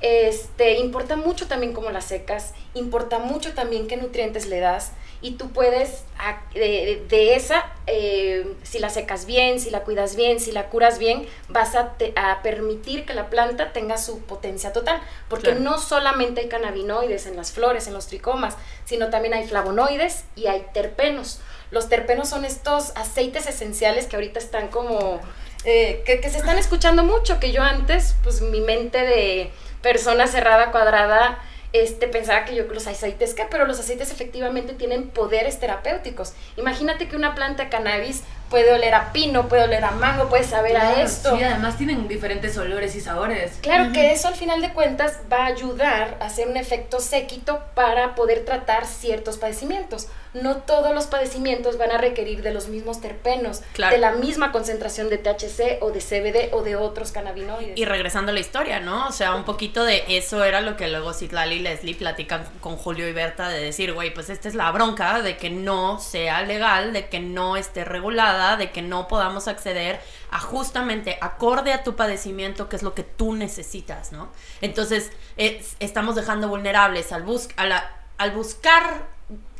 [0.00, 5.32] Este, importa mucho también cómo las secas, importa mucho también qué nutrientes le das y
[5.32, 10.38] tú puedes a- de, de esa, eh, si la secas bien, si la cuidas bien,
[10.40, 14.72] si la curas bien, vas a, te- a permitir que la planta tenga su potencia
[14.74, 15.60] total, porque Claro.
[15.60, 20.46] no solamente hay cannabinoides en las flores, en los tricomas, sino también hay flavonoides y
[20.48, 21.40] hay terpenos.
[21.70, 25.20] Los terpenos son estos aceites esenciales que ahorita están como
[25.64, 29.50] eh, que, que se están escuchando mucho, que yo antes, pues mi mente de
[29.84, 31.38] persona cerrada, cuadrada,
[31.74, 33.46] este, pensaba que yo los aceites, ¿qué?
[33.50, 36.32] Pero los aceites efectivamente tienen poderes terapéuticos.
[36.56, 40.76] Imagínate que una planta cannabis puede oler a pino, puede oler a mango, puede saber
[40.76, 41.36] a Claro, esto.
[41.36, 43.58] Sí, además tienen diferentes olores y sabores.
[43.62, 47.62] Claro que eso al final de cuentas va a ayudar a hacer un efecto séquito
[47.74, 50.08] para poder tratar ciertos padecimientos.
[50.34, 53.94] No todos los padecimientos van a requerir de los mismos terpenos, Claro.
[53.94, 57.76] de la misma concentración de THC o de CBD o de otros cannabinoides.
[57.78, 59.06] Y regresando a la historia, ¿no?
[59.06, 62.76] O sea, un poquito de eso era lo que luego Citlali y Leslie platican con
[62.76, 66.42] Julio y Berta de decir, güey, pues esta es la bronca de que no sea
[66.42, 71.82] legal, de que no esté regulada, de que no podamos acceder a justamente acorde a
[71.84, 74.28] tu padecimiento, que es lo que tú necesitas, ¿no?
[74.60, 79.12] Entonces, es- estamos dejando vulnerables al, bus a la- al buscar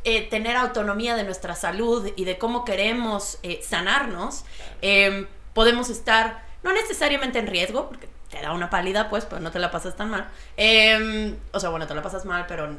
[0.07, 4.45] eh, tener autonomía de nuestra salud y de cómo queremos eh, sanarnos,
[4.83, 9.49] eh, podemos estar no necesariamente en riesgo, porque te da una pálida, pues, pero no
[9.51, 10.27] te la pasas tan mal.
[10.57, 12.75] Eh, o sea, bueno, te la pasas mal, pero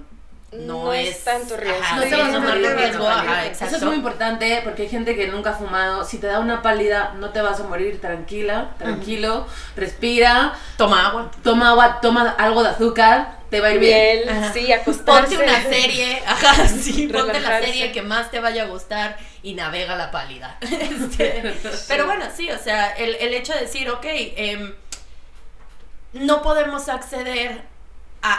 [0.53, 1.81] no, No es, es tanto riesgo.
[1.83, 3.47] Ajá, No sí, te vas a no morir es de riesgo, ajá.
[3.47, 6.05] Eso es muy importante porque hay gente que nunca ha fumado.
[6.05, 8.01] Si te da una pálida, no te vas a morir.
[8.01, 9.47] Tranquila, tranquilo.
[9.77, 10.55] Respira.
[10.77, 11.31] Toma agua.
[11.43, 13.37] Toma agua, toma algo de azúcar.
[13.51, 14.21] Te va a ir bien.
[14.25, 14.53] Miel, Ajá.
[14.53, 15.37] sí, acostarse.
[15.37, 19.55] Ponte una serie, ajá, sí, ponte la serie que más te vaya a gustar y
[19.55, 20.59] navega la pálida.
[20.61, 21.55] Este,
[21.87, 24.75] Pero bueno, sí, o sea, el, el hecho de decir, ok, em,
[26.15, 27.63] no podemos acceder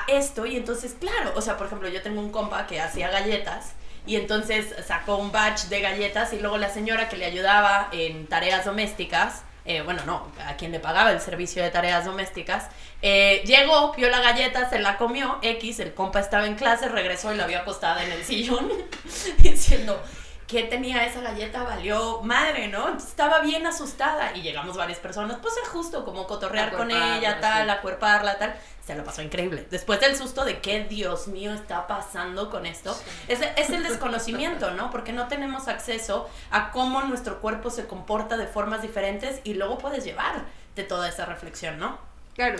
[0.07, 3.73] esto y entonces, claro, o sea, por ejemplo, yo tengo un compa que hacía galletas
[4.05, 8.27] y entonces sacó un batch de galletas y luego la señora que le ayudaba en
[8.27, 12.67] tareas domésticas, eh, bueno, no, a quien le pagaba el servicio de tareas domésticas,
[13.01, 17.33] eh, llegó, vio la galleta, se la comió, X, el compa estaba en clase, regresó
[17.33, 18.71] y la vio acostada en el sillón,
[19.39, 20.01] diciendo,
[20.47, 21.63] ¿qué tenía esa galleta?
[21.63, 22.85] Valió madre, ¿no?
[22.87, 27.39] Entonces, estaba bien asustada y llegamos varias personas, pues es justo como cotorrear con ella,
[27.41, 27.69] tal, sí.
[27.71, 28.55] acuerparla, tal.
[28.85, 29.67] Se lo pasó increíble.
[29.69, 34.71] Después del susto de qué Dios mío está pasando con esto, es, es el desconocimiento,
[34.71, 34.89] ¿no?
[34.91, 39.77] Porque no tenemos acceso a cómo nuestro cuerpo se comporta de formas diferentes y luego
[39.77, 40.45] puedes llevar
[40.77, 41.97] de toda esa reflexión, ¿no?
[42.35, 42.59] Claro.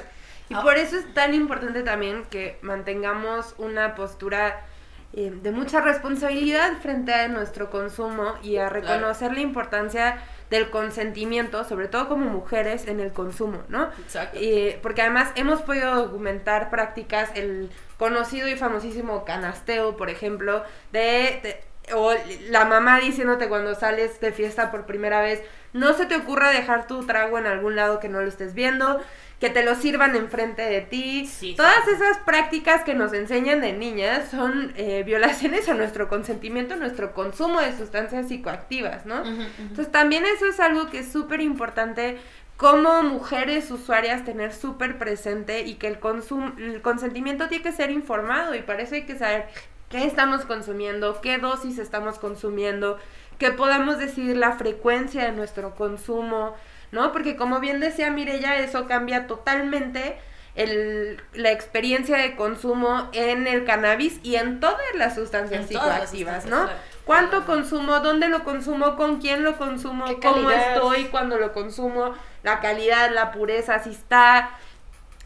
[0.50, 0.62] Y Ah.
[0.62, 4.66] por eso es tan importante también que mantengamos una postura
[5.14, 10.18] eh, de mucha responsabilidad frente a nuestro consumo y a reconocer la importancia
[10.50, 13.90] del consentimiento, sobre todo como mujeres, en el consumo, ¿no?
[14.00, 14.38] Exacto.
[14.40, 21.40] Eh, porque además hemos podido documentar prácticas, el conocido y famosísimo canasteo, por ejemplo, de,
[21.44, 22.14] de- o
[22.50, 25.42] la mamá diciéndote cuando sales de fiesta por primera vez,
[25.74, 29.02] no se te ocurra dejar tu trago en algún lado que no lo estés viendo,
[29.40, 31.28] que te lo sirvan enfrente de ti.
[31.28, 31.92] Sí, Todas sí.
[31.92, 37.14] esas prácticas que nos enseñan de niñas son eh, violaciones a nuestro consentimiento, a nuestro
[37.14, 39.24] consumo de sustancias psicoactivas, ¿no?
[39.26, 42.18] Entonces también eso es algo que es súper importante
[42.58, 47.92] como mujeres usuarias tener súper presente y que el, consum el consentimiento tiene que ser
[47.92, 49.48] informado y para eso hay que saber
[49.90, 52.98] qué estamos consumiendo, qué dosis estamos consumiendo,
[53.38, 56.56] que podamos decidir la frecuencia de nuestro consumo,
[56.92, 57.12] ¿no?
[57.12, 60.18] Porque como bien decía Mirella, eso cambia totalmente
[60.56, 65.88] el, la experiencia de consumo en el cannabis y en todas las sustancias En todas
[66.00, 66.66] las psicoactivas, sustancias, ¿no?
[66.66, 66.98] claro.
[67.06, 68.00] ¿Cuánto consumo?
[68.02, 68.98] ¿Dónde lo consumo?
[68.98, 70.06] ¿Con quién lo consumo?
[70.06, 72.14] ¿Qué ¿Cómo estoy cuando lo consumo?
[72.44, 74.50] La calidad, la pureza, si está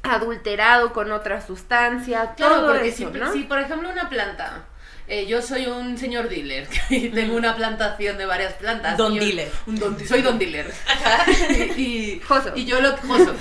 [0.03, 3.31] adulterado con otra sustancia, Claro, todo porque eso, si, ¿no?
[3.33, 4.65] si, por ejemplo una planta,
[5.11, 8.95] eh, yo soy un señor dealer y tengo una plantación de varias plantas.
[8.97, 9.51] Don yo- dealer.
[9.67, 10.71] Un don, soy don dealer.
[11.49, 12.53] y, y, Joso.
[12.55, 13.35] y yo lo que joso.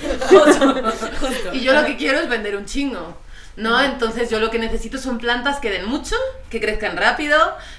[1.20, 1.54] Justo.
[1.54, 3.16] Y yo lo que quiero es vender un chingo.
[3.56, 3.78] ¿No?
[3.82, 6.16] Entonces yo lo que necesito son plantas que den mucho,
[6.48, 7.36] que crezcan rápido,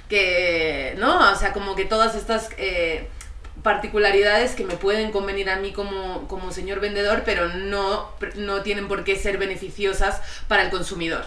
[0.09, 1.31] que, ¿no?
[1.31, 3.07] O sea, como que todas estas eh,
[3.63, 8.87] particularidades que me pueden convenir a mí como, como señor vendedor, pero no, no tienen
[8.87, 11.25] por qué ser beneficiosas para el consumidor.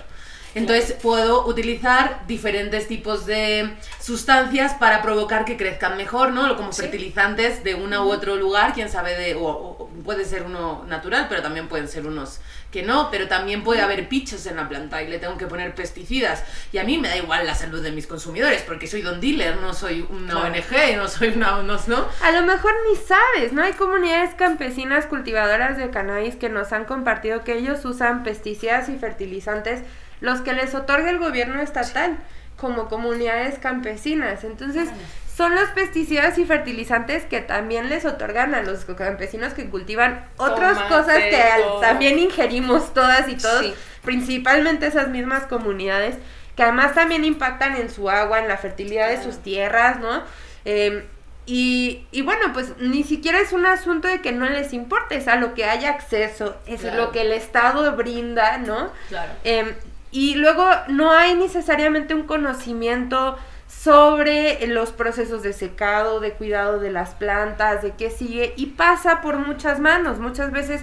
[0.55, 6.57] Entonces puedo utilizar diferentes tipos de sustancias para provocar que crezcan mejor, ¿no?
[6.57, 9.35] Como fertilizantes de uno u otro lugar, quién sabe de...
[9.35, 12.40] O, o- puede ser uno natural, pero también pueden ser unos
[12.71, 15.75] que no, pero también puede haber pichos en la planta y le tengo que poner
[15.75, 16.43] pesticidas.
[16.73, 19.57] Y a mí me da igual la salud de mis consumidores, porque soy don dealer,
[19.57, 20.47] no soy una Claro.
[20.55, 21.62] ONG, no soy una...
[21.62, 22.09] No, ¿no?
[22.23, 23.62] A lo mejor ni sabes, ¿no?
[23.62, 28.97] Hay comunidades campesinas cultivadoras de cannabis que nos han compartido que ellos usan pesticidas y
[28.99, 29.83] fertilizantes,
[30.25, 32.17] los que les otorga el gobierno estatal,
[32.57, 34.43] como comunidades campesinas.
[34.45, 34.89] Entonces,
[35.37, 40.75] son los pesticidas y fertilizantes que también les otorgan a los campesinos que cultivan otras
[40.79, 43.75] Tomate, cosas que al- también ingerimos todas y todos, Sí.
[44.03, 46.17] principalmente esas mismas comunidades,
[46.57, 50.23] que además también impactan en su agua, en la fertilidad de sus tierras, ¿no?
[50.65, 51.05] Eh,
[51.47, 55.27] y, y bueno, pues ni siquiera es un asunto de que no les importe, es
[55.29, 56.97] a lo que haya acceso, es Claro.
[57.07, 58.91] lo que el Estado brinda, ¿no?
[59.09, 59.33] Claro.
[59.43, 59.75] Eh,
[60.14, 66.92] y luego no hay necesariamente un conocimiento sobre los procesos de secado, de cuidado de
[66.92, 70.20] las plantas, de qué sigue, y pasa por muchas manos.
[70.20, 70.83] Muchas veces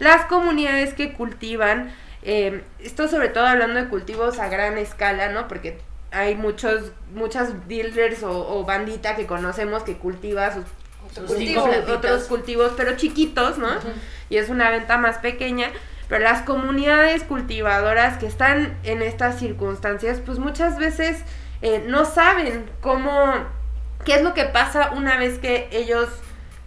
[0.00, 5.46] las comunidades que cultivan, eh, esto sobre todo hablando de cultivos a gran escala, ¿no?
[5.46, 5.78] Porque
[6.10, 10.64] hay muchos, muchas dealers o, o bandita que conocemos que cultiva sus
[11.28, 13.68] cultivos, otros cultivos, pero chiquitos, ¿no?
[14.28, 15.70] Y es una venta más pequeña.
[16.12, 21.22] Pero las comunidades cultivadoras que están en estas circunstancias, pues muchas veces
[21.62, 23.32] eh, no saben cómo,
[24.04, 26.10] qué es lo que pasa una vez que ellos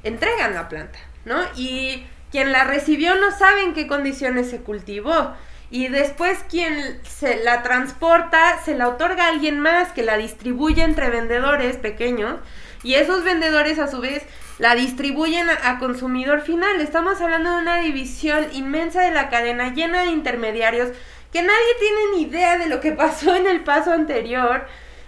[0.02, 1.43] entregan la planta, ¿no?
[1.56, 5.36] Y quien la recibió no sabe en qué condiciones se cultivó.
[5.70, 10.82] Y después quien se la transporta, se la otorga a alguien más que la distribuye
[10.82, 12.39] entre vendedores pequeños.
[12.82, 14.24] Y esos vendedores a su vez
[14.60, 16.82] la distribuyen a, consumidor final.
[16.82, 20.89] Estamos hablando de una división inmensa de la cadena llena de intermediarios
[21.32, 24.66] que nadie tiene ni idea de lo que pasó en el paso anterior,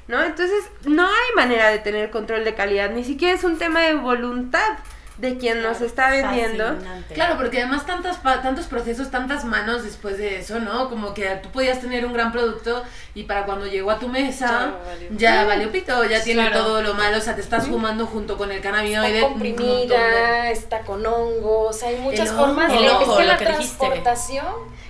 [0.08, 0.24] ¿no?
[0.24, 3.94] Entonces, no hay manera de tener control de calidad, ni siquiera es un tema de
[3.94, 4.78] voluntad
[5.18, 6.64] de quien nos está vendiendo.
[6.66, 7.14] Fascinante.
[7.16, 10.90] Claro, porque además tantas pa- tantos procesos, tantas manos después de eso, ¿no?
[10.90, 12.84] Como que tú podías tener un gran producto
[13.16, 14.74] y para cuando llegó a tu mesa
[15.12, 15.72] Ya ya valió.
[15.72, 16.64] pito, ya tiene Claro.
[16.66, 19.16] todo lo malo, o sea, te estás fumando junto con el cannabinoide.
[19.18, 22.88] Está montón de- comprimida, está con hongos, hay muchas El formas hongo, de...
[23.06, 23.78] es que la que dijiste.
[23.78, 24.46] transportación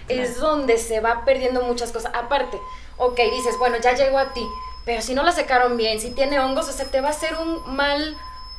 [0.09, 2.11] es donde se va perdiendo muchas cosas.
[2.13, 2.57] Aparte,
[2.97, 4.45] ok, dices, bueno, ya llegó a ti,
[4.85, 7.35] pero si no la secaron bien, si tiene hongos, o sea, te va a hacer
[7.37, 8.15] un mal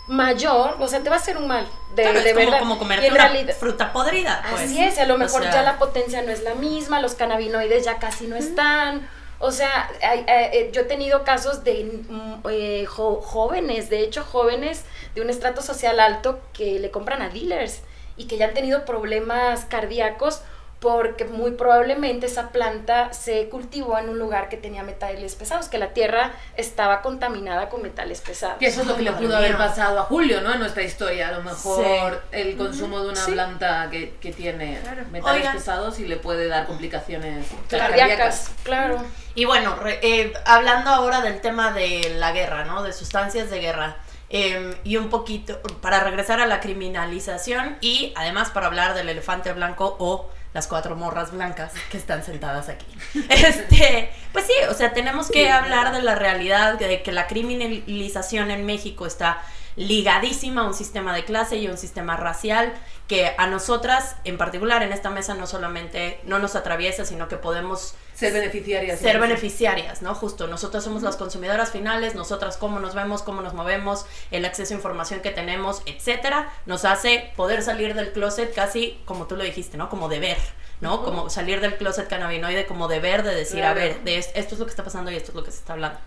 [0.08, 2.58] mayor, o sea, te va a hacer un mal, de, Claro, de es como, verdad.
[2.60, 4.42] como Y comerte en una realidad- fruta podrida.
[4.50, 4.62] Pues.
[4.64, 7.00] Así es, y a lo O mejor sea, ya la potencia no es la misma,
[7.00, 9.08] los cannabinoides ya casi no están.
[9.40, 14.00] O sea, hay- eh, eh, yo he tenido casos de mm, eh, jo- jóvenes, de
[14.00, 14.84] hecho jóvenes
[15.14, 17.82] de un estrato social alto que le compran a dealers
[18.16, 20.40] y que ya han tenido problemas cardíacos
[20.80, 25.76] porque muy probablemente esa planta se cultivó en un lugar que tenía metales pesados, que
[25.78, 28.58] la tierra estaba contaminada con metales pesados.
[28.58, 30.52] Que eso es lo que le pudo haber pasado a Julio, ¿no?
[30.52, 31.28] En nuestra historia.
[31.28, 32.38] A lo mejor Sí.
[32.40, 33.32] el consumo de una Sí.
[33.32, 35.02] planta que, que tiene Claro.
[35.10, 35.56] metales Oigan.
[35.56, 39.04] pesados y le puede dar complicaciones Cardíacas, claro.
[39.34, 42.82] Y bueno, re- eh, hablando ahora del tema de la guerra, ¿no?
[42.84, 43.96] De sustancias de guerra.
[44.30, 49.50] eh, y un poquito, para regresar a la criminalización y además para hablar del elefante
[49.54, 52.86] blanco o las cuatro morras blancas que están sentadas aquí.
[53.28, 58.50] Este, pues sí, o sea, tenemos que hablar de la realidad de que la criminalización
[58.50, 59.40] en México está
[59.76, 62.72] ligadísima a un sistema de clase y a un sistema racial
[63.06, 67.36] que a nosotras en particular en esta mesa no solamente no nos atraviesa, sino que
[67.36, 68.98] podemos Ser beneficiarias.
[68.98, 70.14] ser beneficiarias, ¿no?
[70.14, 74.74] Justo, nosotras somos las consumidoras finales, nosotras cómo nos vemos, cómo nos movemos, el acceso
[74.74, 79.44] a información que tenemos, etcétera, nos hace poder salir del closet casi como tú lo
[79.44, 79.88] dijiste, ¿no?
[79.88, 80.38] Como deber,
[80.80, 81.04] ¿no?
[81.04, 83.80] Como salir del closet cannabinoide como deber de decir, a Claro.
[83.80, 85.58] ver, de es- esto es lo que está pasando y esto es lo que se
[85.58, 85.98] está hablando.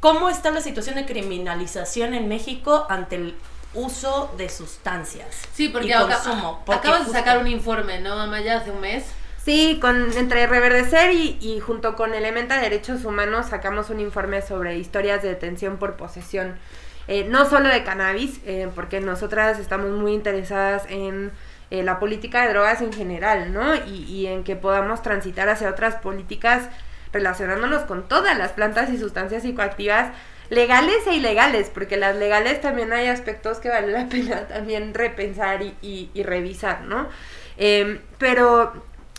[0.00, 3.34] ¿Cómo está la situación de criminalización en México ante el
[3.74, 5.26] uso de sustancias?
[5.54, 6.62] Sí, porque y consumo?
[6.64, 8.58] Porque acabas de justo- sacar un informe, ¿no, Amaya?
[8.58, 9.04] Hace un mes.
[9.48, 15.22] Sí, con, entre Reverdecer y, junto con Elementa Derechos Humanos sacamos un informe sobre historias
[15.22, 16.56] de detención por posesión,
[17.06, 21.32] eh, no solo de cannabis, eh, porque nosotras estamos muy interesadas en
[21.70, 23.74] eh, la política de drogas en general, ¿no?
[23.74, 26.68] Y, y en que podamos transitar hacia otras políticas
[27.14, 30.12] relacionándonos con todas las plantas y sustancias psicoactivas
[30.50, 35.62] legales e ilegales, porque las legales también hay aspectos que vale la pena también repensar
[35.62, 37.08] y, y- y revisar, ¿no?
[37.56, 38.72] Em, pero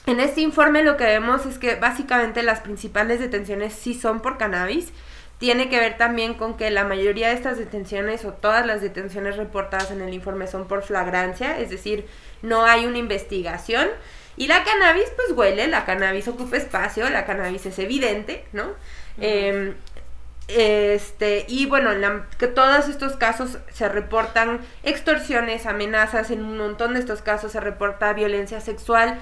[0.10, 4.38] en este informe lo que vemos es que básicamente las principales detenciones sí son por
[4.38, 4.91] cannabis.
[5.38, 9.38] Tiene que ver también con que la mayoría de estas detenciones o todas las detenciones
[9.38, 12.05] reportadas en el informe son por flagrancia, es decir,
[12.41, 13.88] no hay una investigación.
[14.36, 18.68] Y la cannabis pues huele, la cannabis ocupa espacio, la cannabis es evidente, ¿no?
[19.22, 19.76] Em,
[20.47, 26.57] este, y bueno, en la- que todos estos casos se reportan extorsiones, amenazas, en un
[26.57, 29.20] montón de estos casos se reporta violencia sexual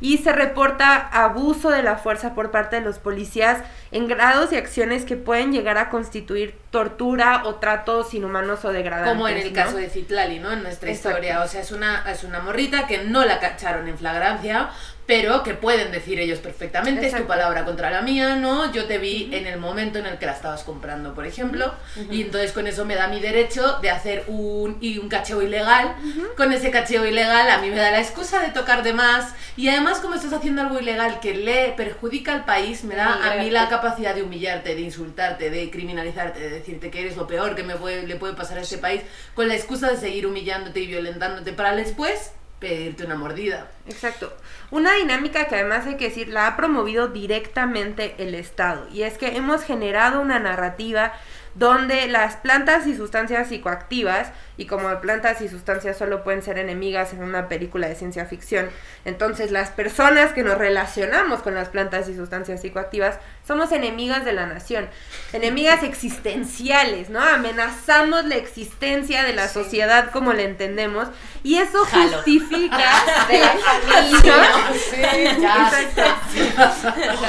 [0.00, 4.56] y se reporta abuso de la fuerza por parte de los policías en grados y
[4.56, 9.12] acciones que pueden llegar a constituir tortura o tratos inhumanos o degradantes.
[9.12, 9.54] Como en el ¿no?
[9.54, 10.52] caso de Citlali, ¿no?
[10.52, 11.18] En nuestra Exacto.
[11.18, 11.42] historia.
[11.42, 14.70] O sea, es una, es una morrita que no la cacharon en flagrancia,
[15.10, 18.72] pero que pueden decir ellos perfectamente, es tu palabra contra la mía, ¿no?
[18.72, 21.74] Yo te vi en el momento en el que la estabas comprando, por ejemplo,
[22.12, 25.96] y entonces con eso me da mi derecho de hacer un, y un cacheo ilegal.
[26.36, 29.68] Con ese cacheo ilegal a mí me da la excusa de tocar de más, y
[29.68, 33.50] además como estás haciendo algo ilegal que le perjudica al país, me da a mí
[33.50, 37.64] la capacidad de humillarte, de insultarte, de criminalizarte, de decirte que eres lo peor que
[37.64, 39.02] me puede, le puede pasar a este país,
[39.34, 42.30] con la excusa de seguir humillándote y violentándote para después
[42.60, 43.68] pedirte una mordida.
[43.86, 44.32] Exacto.
[44.70, 48.86] Una dinámica que además hay que decir la ha promovido directamente el Estado.
[48.92, 51.12] Y es que hemos generado una narrativa
[51.54, 57.12] donde las plantas y sustancias psicoactivas, y como plantas y sustancias solo pueden ser enemigas
[57.12, 58.68] en una película de ciencia ficción,
[59.04, 64.32] entonces las personas que nos relacionamos con las plantas y sustancias psicoactivas somos enemigas de
[64.32, 64.88] la nación,
[65.32, 67.20] enemigas existenciales, ¿no?
[67.20, 71.08] Amenazamos la existencia de la sociedad como la entendemos,
[71.42, 72.16] y eso Jalo.
[72.18, 72.76] justifica
[73.28, 74.34] De la familia.
[74.90, 75.70] Sí, ya.
[75.82, 76.02] Exacto.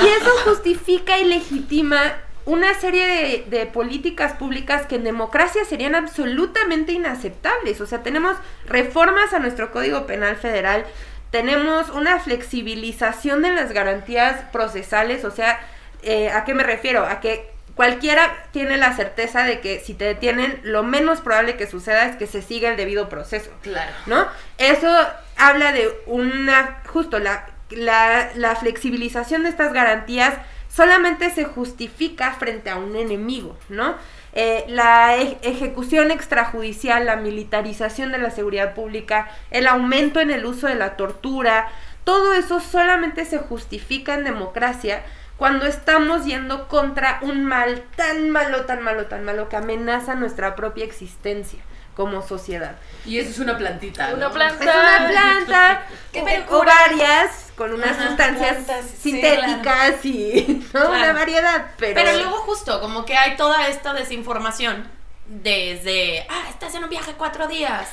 [0.03, 2.13] Y eso justifica y legitima
[2.45, 3.07] una serie
[3.49, 7.81] de, de políticas públicas que en democracia serían absolutamente inaceptables.
[7.81, 8.35] O sea, tenemos
[8.65, 10.85] reformas a nuestro Código Penal Federal,
[11.29, 15.59] tenemos una flexibilización de las garantías procesales, o sea,
[16.03, 17.05] eh, ¿a qué me refiero?
[17.05, 21.67] A que cualquiera tiene la certeza de que si te detienen, lo menos probable que
[21.67, 23.49] suceda es que se siga el debido proceso.
[23.61, 23.91] Claro.
[24.07, 24.27] ¿no?
[24.57, 24.93] Eso
[25.37, 30.33] habla de una, justo la la, la flexibilización de estas garantías
[30.73, 33.95] solamente se justifica frente a un enemigo, ¿no?
[34.33, 40.45] Eh, la e- ejecución extrajudicial, la militarización de la seguridad pública, el aumento en el
[40.45, 41.67] uso de la tortura,
[42.05, 45.03] todo eso solamente se justifica en democracia
[45.37, 50.55] cuando estamos yendo contra un mal tan malo, tan malo, tan malo que amenaza nuestra
[50.55, 51.59] propia existencia
[51.95, 52.75] como sociedad.
[53.05, 54.11] Y eso es una plantita.
[54.11, 54.15] ¿no?
[54.17, 54.63] Una planta.
[54.63, 55.81] Es una planta
[56.13, 60.79] Qué o- o varias con unas Ajá, sustancias plantas, sí, sintéticas y ¿no?
[60.79, 60.89] Claro.
[60.89, 64.89] una variedad, pero, Pero luego justo, como que hay toda esta desinformación
[65.27, 67.87] desde, ah, estás en un viaje cuatro días,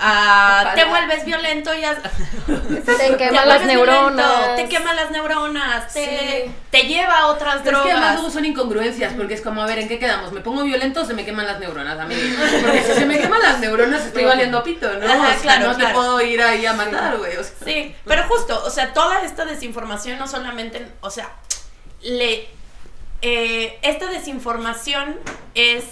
[0.00, 1.98] ah, te vuelves violento y has-
[2.46, 4.56] Te queman vuelves las violento, neuronas.
[4.56, 6.54] te queman las neuronas, te, Sí.
[6.70, 8.14] te lleva a otras Pero es que además drogas.
[8.14, 10.32] luego son incongruencias, porque es como, a ver, ¿en qué quedamos?
[10.32, 12.14] ¿Me pongo violento o se me queman las neuronas a mí?
[12.62, 15.06] Porque si se me queman las neuronas estoy valiendo pito, ¿no?
[15.06, 15.88] Ajá, o sea, claro, no claro.
[15.88, 17.36] te puedo ir ahí a matar, güey.
[17.36, 17.52] o sea.
[17.64, 21.30] Sí, pero justo, o sea, toda esta desinformación no solamente, o sea,
[22.02, 22.48] le,
[23.22, 25.18] eh, esta desinformación
[25.54, 25.84] es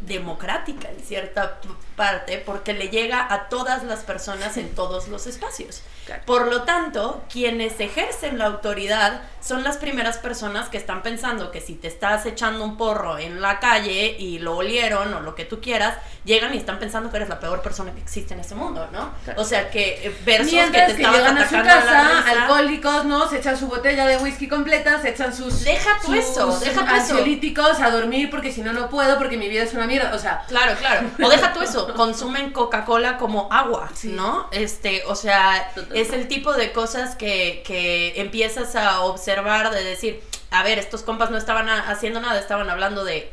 [0.00, 1.58] democrática en cierta
[1.98, 5.82] parte porque le llega a todas las personas en todos los espacios.
[6.06, 6.22] Claro.
[6.24, 11.60] Por lo tanto, quienes ejercen la autoridad son las primeras personas que están pensando que
[11.60, 15.44] si te estás echando un porro en la calle y lo olieron o lo que
[15.44, 18.54] tú quieras, llegan y están pensando que eres la peor persona que existe en este
[18.54, 19.12] mundo, ¿no?
[19.36, 21.94] O sea, que eh, versus Mientras que te que, estabas llegan a su atacando a
[21.94, 23.28] la casa, alcohólicos, ¿no?
[23.28, 26.80] Se echan su botella de whisky completa, se echan sus, Deja tú sus eso, deja
[26.80, 26.94] tú eso.
[26.94, 30.14] ansiolíticos a dormir porque si no, no puedo, porque mi vida es una mierda.
[30.14, 31.08] O sea, Claro, claro.
[31.22, 34.08] O deja tú eso, consumen Coca-Cola como agua, Sí.
[34.08, 34.48] ¿no?
[34.52, 40.22] Este, o sea, es el tipo de cosas que, que empiezas a observar, de decir,
[40.50, 43.32] a ver, estos compas no estaban haciendo nada, estaban hablando de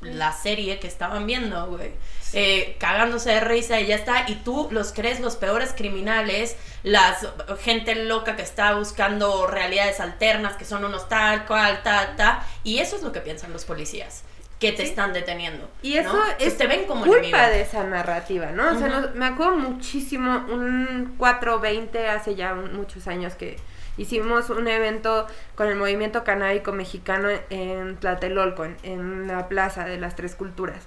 [0.00, 1.92] la serie que estaban viendo, güey.
[2.36, 4.24] Eh, cagándose de risa y ya está.
[4.28, 7.26] Y tú los crees los peores criminales, las
[7.62, 12.40] gente loca que está buscando realidades alternas, que son unos tal, cual, tal, tal.
[12.64, 14.24] Y eso es lo que piensan los policías,
[14.60, 15.68] que te están deteniendo.
[15.82, 17.38] Y eso es te ven como culpa enemigo.
[17.38, 18.70] de esa narrativa, ¿no?
[18.74, 23.56] O sea, me acuerdo muchísimo, un 420 hace ya un- muchos años que
[23.96, 29.98] hicimos un evento con el movimiento canábico mexicano en Tlatelolco, en, en la plaza de
[29.98, 30.84] las tres culturas.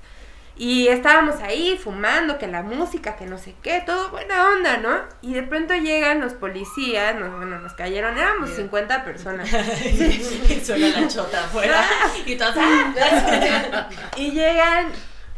[0.60, 5.02] Y estábamos ahí fumando, que la música, que no sé qué, todo buena onda, ¿no?
[5.22, 9.48] Y de pronto llegan los policías, nos, bueno, nos cayeron, éramos 50 personas.
[9.86, 11.86] y suena la chota afuera.
[12.26, 13.90] y todos, ¡ah!
[14.18, 14.92] Y llegan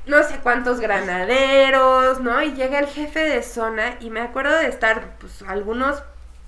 [0.05, 2.41] no sé cuántos granaderos, ¿no?
[2.41, 6.01] Y llega el jefe de zona y me acuerdo de estar, pues, algunos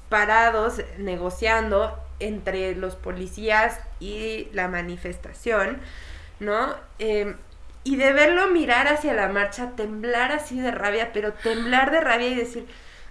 [0.09, 5.80] parados negociando entre los policías y la manifestación,
[6.39, 6.76] ¿no?
[6.99, 7.36] Eh,
[7.84, 12.27] y de verlo mirar hacia la marcha, temblar así de rabia, pero temblar de rabia
[12.27, 12.65] y decir,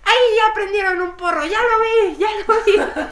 [0.05, 1.45] ¡ay, ya prendieron un porro!
[1.45, 2.17] ¡Ya lo vi!
[2.19, 3.03] ¡Ya lo vi!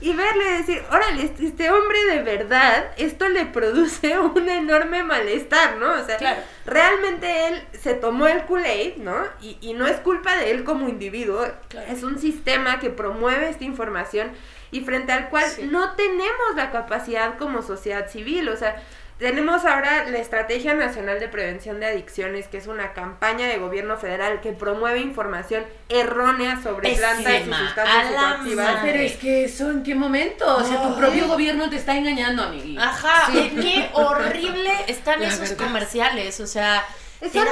[0.00, 5.76] y verle decir, órale, este, este hombre de verdad, esto le produce un enorme malestar,
[5.76, 5.92] ¿no?
[5.94, 6.42] O sea, Claro.
[6.66, 9.16] realmente él se tomó el Kool-Aid, ¿no?
[9.40, 11.86] Y, y no es culpa de él como individuo, Claro.
[11.90, 14.32] es un sistema que promueve esta información
[14.70, 15.68] y frente al cual Sí.
[15.70, 18.82] no tenemos la capacidad como sociedad civil, o sea,
[19.18, 23.96] tenemos ahora la Estrategia Nacional de Prevención de Adicciones, que es una campaña de gobierno
[23.96, 28.76] federal que promueve información errónea sobre plantas y Pésima, sustancias a la psicoactivas.
[28.82, 30.56] pero es que eso en qué momento?
[30.56, 32.82] O sea, tu propio gobierno te está engañando, amiguito.
[32.82, 35.66] Ajá, qué horrible están La esos verdad.
[35.66, 36.84] comerciales, o sea,
[37.30, 37.44] Son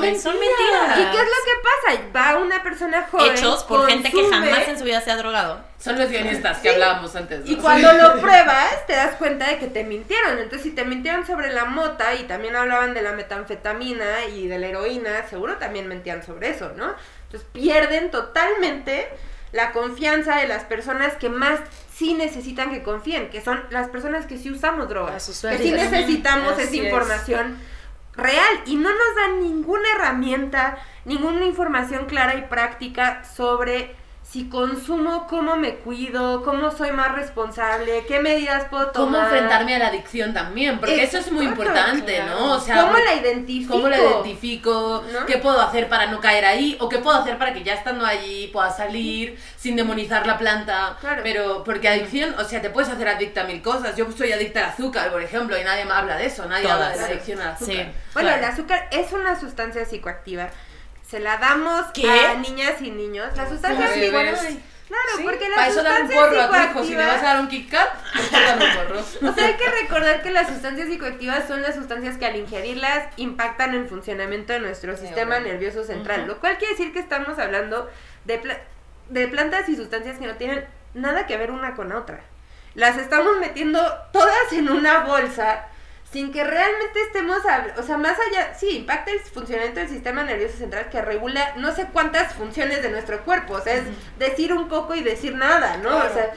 [0.00, 0.22] mentiras.
[0.22, 0.98] Son mentiras.
[0.98, 2.02] ¿Y qué es lo que pasa?
[2.14, 3.32] Va una persona joven.
[3.32, 5.60] Hechos por gente que jamás en su vida se ha drogado.
[5.78, 7.40] Son los guionistas que hablábamos antes.
[7.40, 7.50] ¿no?
[7.50, 10.38] Y cuando lo pruebas, te das cuenta de que te mintieron.
[10.38, 14.58] Entonces, si te mintieron sobre la mota y también hablaban de la metanfetamina y de
[14.58, 16.94] la heroína, seguro también mentían sobre eso, ¿no?
[17.24, 19.08] Entonces, pierden totalmente
[19.52, 21.60] la confianza de las personas que más
[21.94, 25.28] sí necesitan que confíen, que son las personas que sí usamos drogas.
[25.28, 27.56] Las Que sí necesitamos esa es.
[28.14, 33.96] Real y no nos dan ninguna herramienta, ninguna información clara y práctica sobre
[34.32, 38.94] si consumo, cómo me cuido, cómo soy más responsable, qué medidas puedo tomar.
[38.94, 42.40] cómo enfrentarme a la adicción también, porque eso es muy importante, claro.
[42.40, 42.52] ¿no?
[42.54, 43.74] O sea, ¿Cómo la identifico?
[43.74, 45.04] ¿Cómo la identifico?
[45.12, 45.26] ¿No?
[45.26, 46.78] ¿Qué puedo hacer para no caer ahí?
[46.80, 50.96] ¿O qué puedo hacer para que ya estando allí pueda salir sin demonizar la planta?
[50.98, 51.20] Claro.
[51.22, 53.96] Pero, porque adicción, o sea, te puedes hacer adicta a mil cosas.
[53.96, 56.88] Yo soy adicta al azúcar, por ejemplo, y nadie me habla de eso, nadie habla
[56.88, 57.74] de la adicción al azúcar.
[57.74, 57.92] Sí.
[58.14, 58.46] Bueno, claro.
[58.46, 60.48] el azúcar es una sustancia psicoactiva.
[61.12, 62.08] Se la damos ¿Qué?
[62.08, 63.28] a niñas y niños.
[63.36, 64.38] La sustancia Como bebés.
[64.40, 64.62] psicoactiva.
[64.88, 66.84] Claro, Sí, porque la Para eso dar un porro a tu hijo.
[66.84, 68.58] Si le vas a dar un Kit Kat, pues un
[68.88, 69.00] porro.
[69.30, 73.08] O sea, hay que recordar que las sustancias psicoactivas son las sustancias que al ingerirlas
[73.18, 75.48] impactan el funcionamiento de nuestro sistema bueno.
[75.48, 77.90] nervioso central, lo cual quiere decir que estamos hablando
[78.24, 78.38] de...
[78.38, 78.60] pla-
[79.10, 82.20] de plantas y sustancias que no tienen nada que ver una con otra.
[82.74, 83.80] Las estamos metiendo
[84.12, 85.66] todas en una bolsa
[86.12, 90.22] sin que realmente estemos, hab- o sea, más allá, sí, impacta el funcionamiento del sistema
[90.24, 93.84] nervioso central que regula no sé cuántas funciones de nuestro cuerpo, o sea, es
[94.18, 95.96] decir un poco y decir nada, ¿no?
[95.96, 96.32] O sea,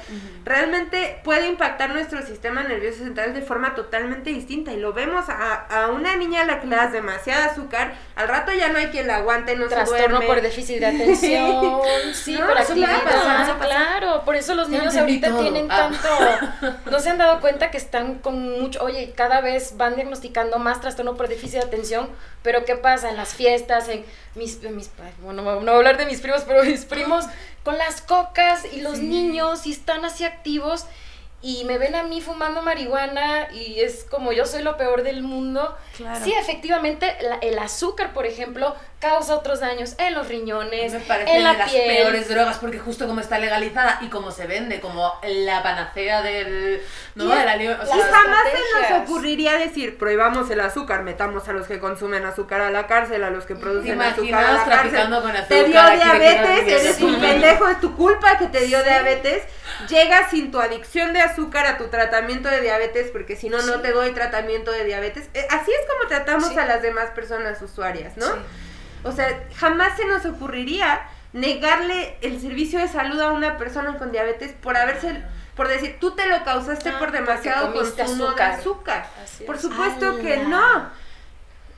[0.45, 5.53] realmente puede impactar nuestro sistema nervioso central de forma totalmente distinta y lo vemos a,
[5.65, 8.87] a una niña a la que le das demasiada azúcar, al rato ya no hay
[8.87, 10.25] quien la aguante, no se Trastorno duerme.
[10.27, 11.81] por déficit de atención,
[12.13, 13.57] sí, No, por eso actividad, pasar.
[13.59, 15.41] claro, por eso los niños ahorita todo.
[15.41, 15.89] tienen Ah.
[15.91, 20.59] tanto, no se han dado cuenta que están con mucho, oye, cada vez van diagnosticando
[20.59, 22.09] más trastorno por déficit de atención,
[22.43, 23.09] pero ¿qué pasa?
[23.09, 24.05] En las fiestas, en
[24.35, 24.91] mis, mis
[25.21, 27.25] bueno, no voy a hablar de mis primos, pero mis primos
[27.63, 30.85] con las cocas y los niños y están así activos
[31.47, 35.21] y me ven a mí fumando marihuana y es como yo soy lo peor del
[35.21, 35.77] mundo.
[35.95, 36.25] Claro.
[36.25, 41.35] Sí, efectivamente, la- el azúcar, por ejemplo, causa otros daños en los riñones, Me parece
[41.35, 41.85] en la de las piel.
[41.97, 46.81] peores drogas porque justo como está legalizada y como se vende como la panacea del
[47.13, 50.61] no Y de la o Y sea, las jamás se nos ocurriría decir, prohibamos el
[50.61, 54.43] azúcar, metamos a los que consumen azúcar a la cárcel, a los que producen azúcar
[54.43, 54.99] a la cárcel.
[55.05, 55.45] con azúcar?
[55.47, 57.21] Te dio diabetes, eres un Sí.
[57.21, 59.43] pendejo, es tu culpa que te dio diabetes.
[59.89, 61.34] Llegas sin tu adicción de azúcar
[61.65, 65.29] a tu tratamiento de diabetes, porque si no, no te doy tratamiento de diabetes.
[65.33, 66.57] Eh, Así es como tratamos Sí.
[66.57, 68.25] a las demás personas usuarias, ¿no?
[68.25, 68.31] Sí.
[69.03, 71.01] O sea, jamás se nos ocurriría
[71.33, 75.21] negarle el servicio de salud a una persona con diabetes por haberse,
[75.55, 78.51] por decir, tú te lo causaste Ah, por demasiado consumo azúcar.
[78.55, 79.07] de azúcar.
[79.45, 79.61] Por es.
[79.61, 80.47] supuesto que ¡Hala!
[80.49, 81.04] no.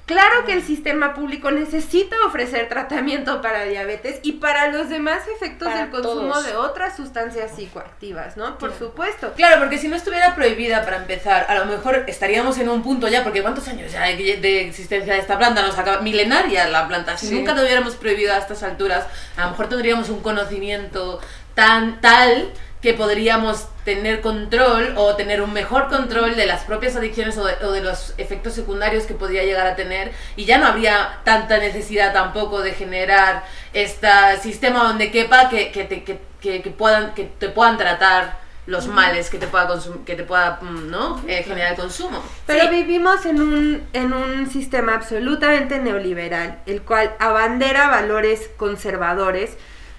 [0.07, 5.67] Claro que el sistema público necesita ofrecer tratamiento para diabetes y para los demás efectos
[5.67, 6.45] Para del consumo todos.
[6.45, 8.57] de otras sustancias psicoactivas, ¿no?
[8.57, 9.33] Por supuesto.
[9.35, 13.09] Claro, porque si no estuviera prohibida para empezar, a lo mejor estaríamos en un punto
[13.09, 15.61] ya, porque ¿cuántos años ya de, de existencia de esta planta?
[15.61, 17.17] Nos acaba, milenaria la planta.
[17.17, 17.35] Si Sí.
[17.35, 19.05] nunca lo hubiéramos prohibido a estas alturas,
[19.35, 21.19] a lo mejor tendríamos un conocimiento
[21.53, 22.49] tan tal
[22.81, 27.53] que podríamos tener control o tener un mejor control de las propias adicciones o de,
[27.65, 31.57] o de los efectos secundarios que podría llegar a tener y ya no habría tanta
[31.57, 34.07] necesidad tampoco de generar este
[34.41, 38.87] sistema donde quepa que, que, te, que, que- que puedan, que te puedan tratar los
[38.87, 39.67] males que te pueda,
[40.05, 41.21] que te pueda mm, ¿no?
[41.27, 42.21] Eh, generar el consumo.
[42.45, 49.57] Pero vivimos en un, en un sistema absolutamente neoliberal, el cual abandera valores conservadores,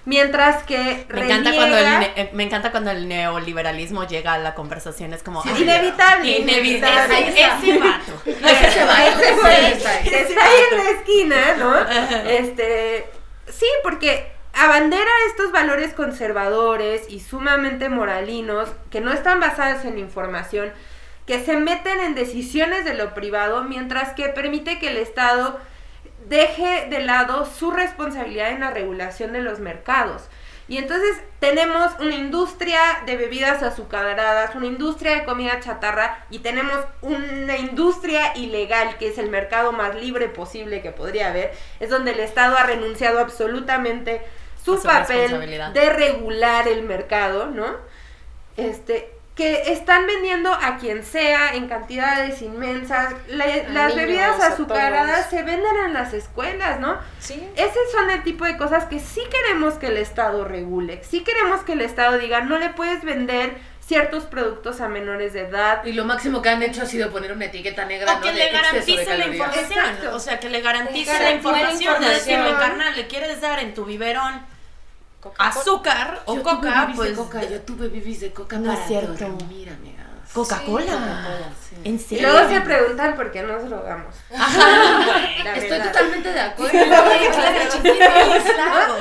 [0.09, 5.13] mientras que Me encanta, cuando el, me encanta cuando el neoliberalismo llega a la conversación,
[5.13, 5.43] es como...
[5.43, 7.19] Sí, ay, inevitable, Inevitable.
[7.19, 7.69] inevitable.
[7.69, 8.21] Ese vato.
[8.25, 11.79] Ese vato, Ese está está ahí en la esquina, ¿no?
[12.27, 13.05] Este,
[13.51, 20.73] sí, porque abandera estos valores conservadores y sumamente moralinos que no están basados en información,
[21.27, 25.59] que se meten en decisiones de lo privado, mientras que permite que el Estado
[26.29, 30.29] deje de lado su responsabilidad en la regulación de los mercados.
[30.69, 36.77] Y entonces tenemos una industria de bebidas azucaradas, una industria de comida chatarra y tenemos
[37.01, 41.53] una industria ilegal que es el mercado más libre posible que podría haber.
[41.79, 44.21] Es donde el Estado ha renunciado absolutamente
[44.63, 47.65] su, A su papel de regular el mercado, ¿no?
[48.55, 53.13] Este, que están vendiendo a quien sea en cantidades inmensas.
[53.29, 56.97] La- las niños, bebidas azucaradas se venden en las escuelas, ¿no?
[57.19, 57.41] Sí.
[57.55, 61.01] Ese son el tipo de cosas que sí queremos que el Estado regule.
[61.05, 65.43] Sí queremos que el Estado diga, no le puedes vender ciertos productos a menores de
[65.43, 65.85] edad.
[65.85, 68.21] Y lo máximo que han hecho ha sido poner una etiqueta negra O ¿no?
[68.21, 69.65] que le garantice la información.
[69.71, 70.15] Exacto.
[70.15, 73.85] O sea, que le garantice la información, de decirle, carnal, le quieres dar en tu
[73.85, 74.45] biberón.
[75.37, 77.09] Azúcar o Yo tuve coca, bibis pues...
[77.09, 79.13] de coca, yo tuve bibis de coca No es cierto.
[79.13, 80.05] dormir, amigas.
[80.33, 80.85] Coca-Cola.
[80.85, 81.75] Sí, Coca-Cola, sí.
[81.83, 82.31] ¿En Y serio?
[82.31, 84.13] luego se preguntan por qué nos drogamos.
[84.29, 86.77] La Estoy totalmente de acuerdo.
[88.55, 88.95] Claro.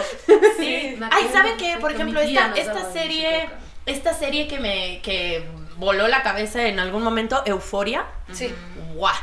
[0.58, 0.98] Sí.
[1.10, 1.76] Ay, ¿saben qué?
[1.80, 3.58] Por ejemplo, esta, serie, coca.
[3.86, 5.46] esta serie que me que
[5.76, 8.04] voló la cabeza en algún momento, Euforia.
[8.32, 8.52] Sí.
[8.94, 9.14] ¡Guau!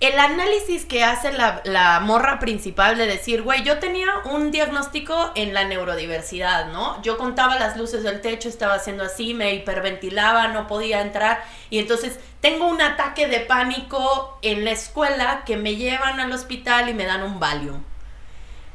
[0.00, 5.52] El análisis que hace la, morra principal de decir, güey, yo tenía un diagnóstico en
[5.54, 7.02] la neurodiversidad, ¿no?
[7.02, 11.42] Yo contaba las luces del techo, estaba haciendo así, me hiperventilaba, no podía entrar.
[11.68, 16.88] Y entonces tengo un ataque de pánico en la escuela que me llevan al hospital
[16.88, 17.82] y me dan un Valium.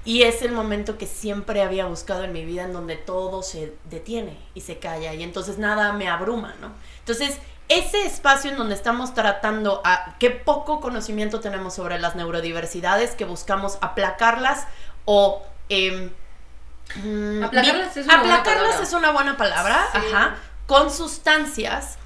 [0.03, 3.73] Y es el momento que siempre había buscado en mi vida en donde todo se
[3.89, 6.73] detiene y se calla y entonces nada me abruma, ¿no?
[6.99, 7.37] Entonces,
[7.77, 13.25] ese espacio en donde estamos tratando a qué poco conocimiento tenemos sobre las neurodiversidades, que
[13.25, 14.65] buscamos aplacarlas
[15.05, 15.41] o...
[15.69, 18.83] mm, Aplacarlas es una buena aplacarlas palabra.
[18.87, 19.97] es una buena palabra, Sí.
[20.13, 20.35] ajá,
[20.67, 21.97] con sustancias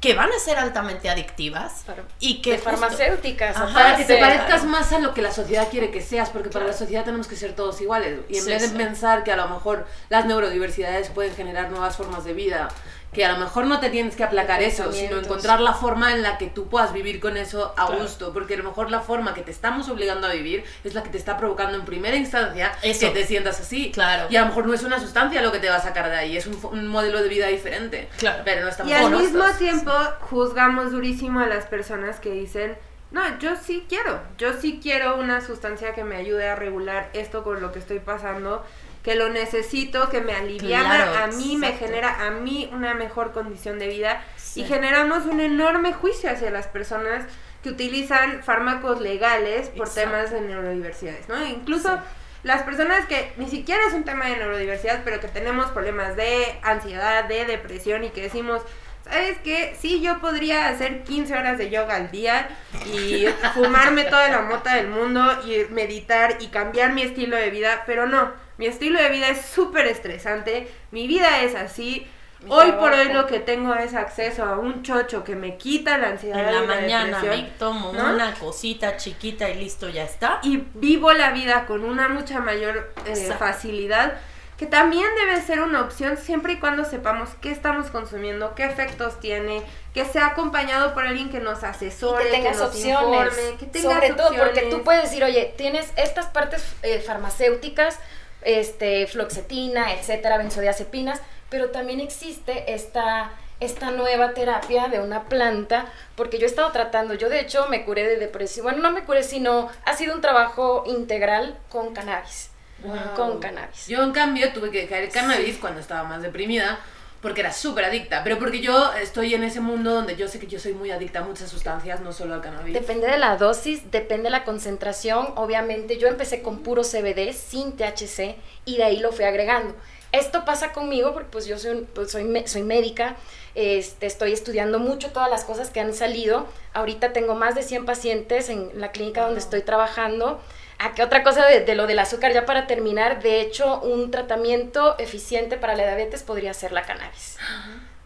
[0.00, 1.84] que van a ser altamente adictivas
[2.20, 3.56] y que de justo- farmacéuticas.
[3.56, 6.50] Ajá, Para que te parezcas más a lo que la sociedad quiere que seas, porque
[6.50, 8.20] para la sociedad tenemos que ser todos iguales.
[8.28, 8.74] Y en Sí, vez de sí.
[8.76, 12.68] pensar que a lo mejor las neurodiversidades pueden generar nuevas formas de vida,
[13.12, 16.22] que a lo mejor no te tienes que aplacar eso, sino encontrar la forma en
[16.22, 18.02] la que tú puedas vivir con eso a Claro.
[18.02, 21.02] gusto, porque a lo mejor la forma que te estamos obligando a vivir es la
[21.02, 23.06] que te está provocando en primera instancia Eso.
[23.06, 23.90] que te sientas así.
[23.92, 24.26] Claro.
[24.28, 26.16] Y a lo mejor no es una sustancia lo que te va a sacar de
[26.16, 28.08] ahí, es un, modelo de vida diferente.
[28.18, 28.42] Claro.
[28.44, 32.76] Pero no estamos Y al mismo tiempo juzgamos durísimo a las personas que dicen,
[33.10, 37.42] no, yo sí quiero, yo sí quiero una sustancia que me ayude a regular esto
[37.42, 38.64] con lo que estoy pasando,
[39.02, 43.32] que lo necesito, que me aliviana, Claro, a mí me genera a mí una mejor
[43.32, 44.62] condición de vida Sí.
[44.62, 47.24] y generamos un enorme juicio hacia las personas
[47.62, 50.10] que utilizan fármacos legales por Exacto.
[50.10, 51.44] temas de neurodiversidades, ¿no?
[51.46, 51.98] Incluso
[52.44, 56.58] las personas que ni siquiera es un tema de neurodiversidad, pero que tenemos problemas de
[56.62, 58.62] ansiedad, de depresión y que decimos,
[59.04, 59.76] ¿sabes qué?
[59.78, 62.48] Sí, yo podría hacer 15 horas de yoga al día
[62.86, 67.82] y fumarme toda la mota del mundo y meditar y cambiar mi estilo de vida,
[67.86, 72.06] pero no, mi estilo de vida es súper estresante, mi vida es así.
[72.40, 75.98] Mi Hoy por hoy lo que tengo es acceso a un chocho que me quita
[75.98, 77.42] la ansiedad En la y mañana depresión.
[77.44, 78.14] me tomo ¿no?
[78.14, 80.38] una cosita chiquita y listo, ya está.
[80.44, 84.18] y vivo la vida con una mucha mayor eh, facilidad,
[84.56, 89.18] que también debe ser una opción siempre y cuando sepamos qué estamos consumiendo, qué efectos
[89.18, 93.32] tiene, que sea acompañado por alguien que nos asesore, que tengas nos opciones.
[93.32, 97.98] informe, que tengas Sobre todo porque tú puedes decir, oye, tienes estas partes eh, farmacéuticas,
[98.42, 101.20] este, floxetina, etcétera, benzodiazepinas,
[101.50, 103.30] pero también existe esta,
[103.60, 107.84] esta nueva terapia de una planta, porque yo he estado tratando, yo de hecho me
[107.84, 112.50] curé de depresión, bueno, no me curé, sino ha sido un trabajo integral con cannabis,
[112.82, 113.14] Wow.
[113.16, 113.88] con cannabis.
[113.88, 116.78] Yo, en cambio, tuve que dejar el cannabis cuando estaba más deprimida
[117.20, 118.22] porque era súper adicta.
[118.22, 121.20] Pero porque yo estoy en ese mundo donde yo sé que yo soy muy adicta
[121.20, 122.74] a muchas sustancias, no solo al cannabis.
[122.74, 125.28] Depende de la dosis, depende de la concentración.
[125.36, 129.74] Obviamente yo empecé con puro CBD sin THC y de ahí lo fui agregando.
[130.10, 133.16] Esto pasa conmigo porque pues yo soy, pues, soy, soy médica,
[133.54, 136.46] este, estoy estudiando mucho todas las cosas que han salido.
[136.72, 140.40] Ahorita tengo más de 100 pacientes en la clínica donde estoy trabajando.
[140.78, 144.96] Aquí otra cosa de, de lo del azúcar, ya para terminar, de hecho un tratamiento
[144.98, 147.36] eficiente para la diabetes podría ser la cannabis.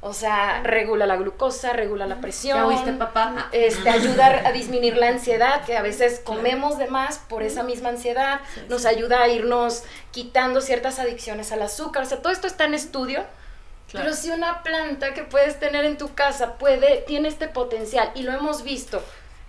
[0.04, 2.58] O sea, regula la glucosa, regula la presión.
[2.58, 3.48] ¿Ya oíste, papá?
[3.52, 7.90] Este, ayuda a disminuir la ansiedad, que a veces comemos de más por esa misma
[7.90, 12.64] ansiedad, nos ayuda a irnos quitando ciertas adicciones al azúcar, o sea, todo esto está
[12.64, 13.24] en estudio,
[13.90, 14.06] Claro.
[14.06, 18.22] pero si una planta que puedes tener en tu casa puede, tiene este potencial, y
[18.22, 19.02] lo hemos visto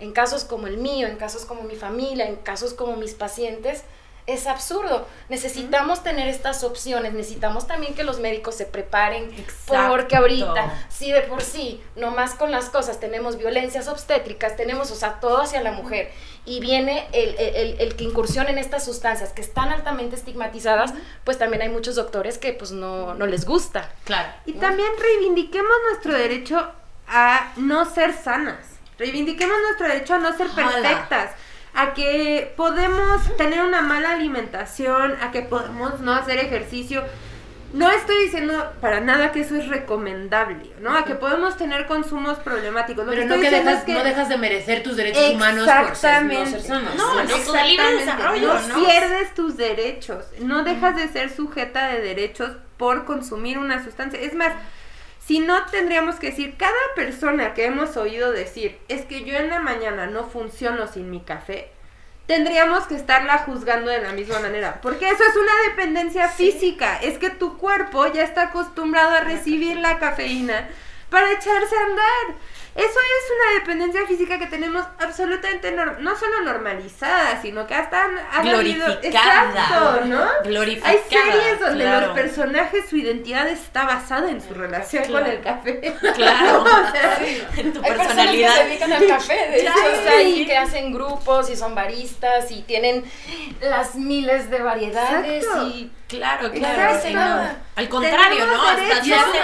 [0.04, 3.82] en casos como el mío, en casos como mi familia, en casos como mis pacientes,
[4.26, 5.06] es absurdo.
[5.28, 9.90] Necesitamos tener estas opciones, necesitamos también que los médicos se preparen, Exacto.
[9.90, 14.94] porque ahorita, si de por sí, nomás con las cosas tenemos violencias obstétricas, tenemos, o
[14.94, 16.10] sea, todo hacia la mujer,
[16.46, 20.94] y viene el, el- el- el que incursiona en estas sustancias que están altamente estigmatizadas,
[21.24, 23.92] pues también hay muchos doctores que pues no, no les gusta.
[24.04, 24.30] Claro.
[24.46, 26.70] Y también reivindiquemos nuestro derecho
[27.08, 28.56] a no ser sanas.
[28.98, 31.32] Reivindiquemos nuestro derecho a no ser perfectas.
[31.74, 37.02] A que podemos tener una mala alimentación, a que podemos no hacer ejercicio.
[37.72, 40.96] No estoy diciendo para nada que eso es recomendable, ¿no?
[40.96, 43.04] A que podemos tener consumos problemáticos.
[43.04, 45.30] Lo Pero que no que diciendo dejas, es que no dejas de merecer tus derechos
[45.30, 46.50] humanos por ser, no Exactamente.
[46.50, 46.94] ser sanos.
[46.94, 48.04] No, no, tu de libre Exactamente.
[48.04, 48.86] desarrollo, no, ¿no?
[48.86, 54.20] pierdes tus derechos, no dejas de ser sujeta de derechos por consumir una sustancia.
[54.20, 54.52] Es más,
[55.26, 59.48] si no tendríamos que decir, cada persona que hemos oído decir, es que yo en
[59.48, 61.70] la mañana no funciono sin mi café,
[62.26, 67.18] tendríamos que estarla juzgando de la misma manera, porque eso es una dependencia física, es
[67.18, 70.68] que tu cuerpo ya está acostumbrado a recibir la cafeína
[71.08, 72.40] para echarse a andar.
[72.74, 78.08] Eso es una dependencia física que tenemos absolutamente nor- no solo normalizada, sino que hasta
[78.32, 79.50] habido- Glorificada.
[79.52, 80.24] exacto, ¿no?
[80.42, 82.06] Glorificada, Hay series donde claro.
[82.08, 85.24] los personajes su identidad está basada en su relación Claro.
[85.24, 85.94] con el café.
[86.14, 86.64] Claro.
[86.64, 87.18] O sea,
[87.56, 88.54] En tu Hay personas que personalidad.
[88.56, 92.50] se dedican al café, de hecho, o sea, y que hacen grupos y son baristas
[92.50, 93.04] y tienen
[93.60, 95.68] las miles de variedades Exacto.
[95.68, 96.82] y Claro, claro.
[96.82, 97.08] Exacto.
[97.08, 97.48] sí, no.
[97.76, 98.62] Al contrario, ¿no?
[98.62, 99.38] Hasta se hace,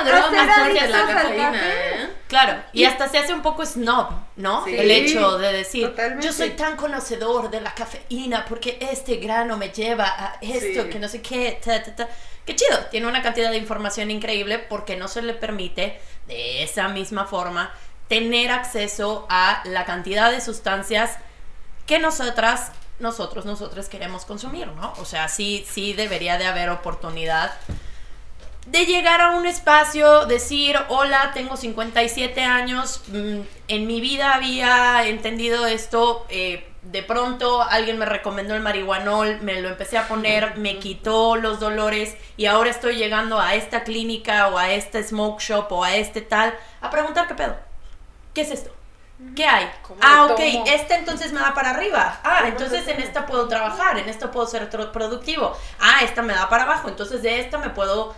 [0.79, 1.59] que la cafeína, café.
[2.03, 2.11] ¿eh?
[2.29, 4.65] claro, y hasta se hace un poco snob, ¿no?
[4.65, 4.77] Sí.
[4.77, 6.27] El hecho de decir, Totalmente.
[6.27, 10.89] yo soy tan conocedor de la cafeína porque este grano me lleva a esto, Sí.
[10.91, 12.09] que no sé qué, ta, ta, ta.
[12.47, 16.89] Qué chido, tiene una cantidad de información increíble porque no se le permite de esa
[16.89, 17.73] misma forma
[18.09, 21.19] tener acceso a la cantidad de sustancias
[21.87, 24.93] que nosotras, nosotros, nosotros queremos consumir, ¿no?
[24.99, 27.53] O sea, sí, sí debería de haber oportunidad
[28.67, 35.07] de llegar a un espacio, decir, hola, tengo 57 años, mm, en mi vida había
[35.07, 40.57] entendido esto, eh, de pronto alguien me recomendó el marihuanol, me lo empecé a poner,
[40.57, 45.41] me quitó los dolores y ahora estoy llegando a esta clínica o a este smoke
[45.41, 47.57] shop o a este tal a preguntar qué pedo.
[48.33, 48.71] ¿Qué es esto?
[49.37, 49.71] ¿Qué hay?
[49.83, 50.65] ¿Cómo Ah, ok, tomo?
[50.67, 52.21] este entonces me da para arriba.
[52.25, 55.57] Ah, entonces en esta puedo trabajar, en esta puedo ser productivo.
[55.79, 58.15] Ah, esta me da para abajo, entonces de esta me puedo,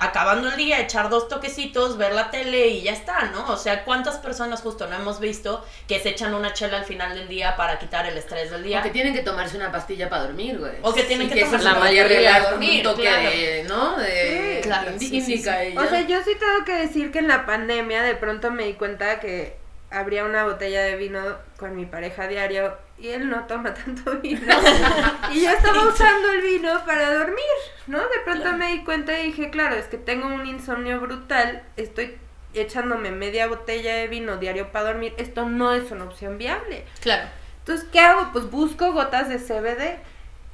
[0.00, 3.46] acabando el día, echar dos toquecitos, ver la tele y ya está, ¿no?
[3.52, 7.14] O sea, ¿cuántas personas justo no hemos visto que se echan una chela al final
[7.14, 8.80] del día para quitar el estrés del día?
[8.80, 10.72] O que tienen que tomarse una pastilla para dormir, güey.
[10.82, 13.02] O que tienen Y que eso tomarse la mayoría pastilla para de dormir, un toque
[13.02, 13.30] claro.
[13.30, 13.96] de, ¿no?
[13.98, 15.76] De Sí, claro, sí, sí, sí.
[15.76, 18.74] O sea, yo sí tengo que decir que en la pandemia de pronto me di
[18.74, 21.20] cuenta que abría una botella de vino
[21.56, 24.40] con mi pareja diario y él no toma tanto vino.
[25.32, 27.44] y yo estaba usando el vino para dormir,
[27.86, 27.98] ¿no?
[27.98, 32.18] De pronto me di cuenta y dije, claro, es que tengo un insomnio brutal, estoy
[32.54, 36.84] echándome media botella de vino diario para dormir, esto no es una opción viable.
[37.00, 37.28] Claro,
[37.58, 38.30] Entonces, ¿qué hago?
[38.32, 39.98] Pues busco gotas de CBD.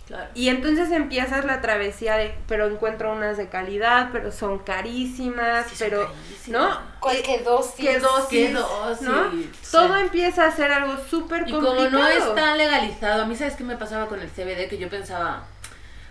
[0.06, 0.28] Claro.
[0.34, 5.76] Y entonces empiezas la travesía de, pero encuentro unas de calidad, pero son carísimas, Sí,
[5.76, 6.48] son pero, carísimas.
[6.70, 6.80] ¿no?
[7.00, 7.74] ¿Cuál- qué dosis?
[7.76, 8.28] ¿Qué dosis?
[8.28, 9.02] ¿Qué dosis?
[9.08, 9.30] ¿no?
[9.30, 9.50] Sí.
[9.70, 11.76] Todo empieza a ser algo súper Y complicado.
[11.76, 14.88] como no está legalizado, a mí sabes qué me pasaba con el CBD que yo
[14.88, 15.44] pensaba,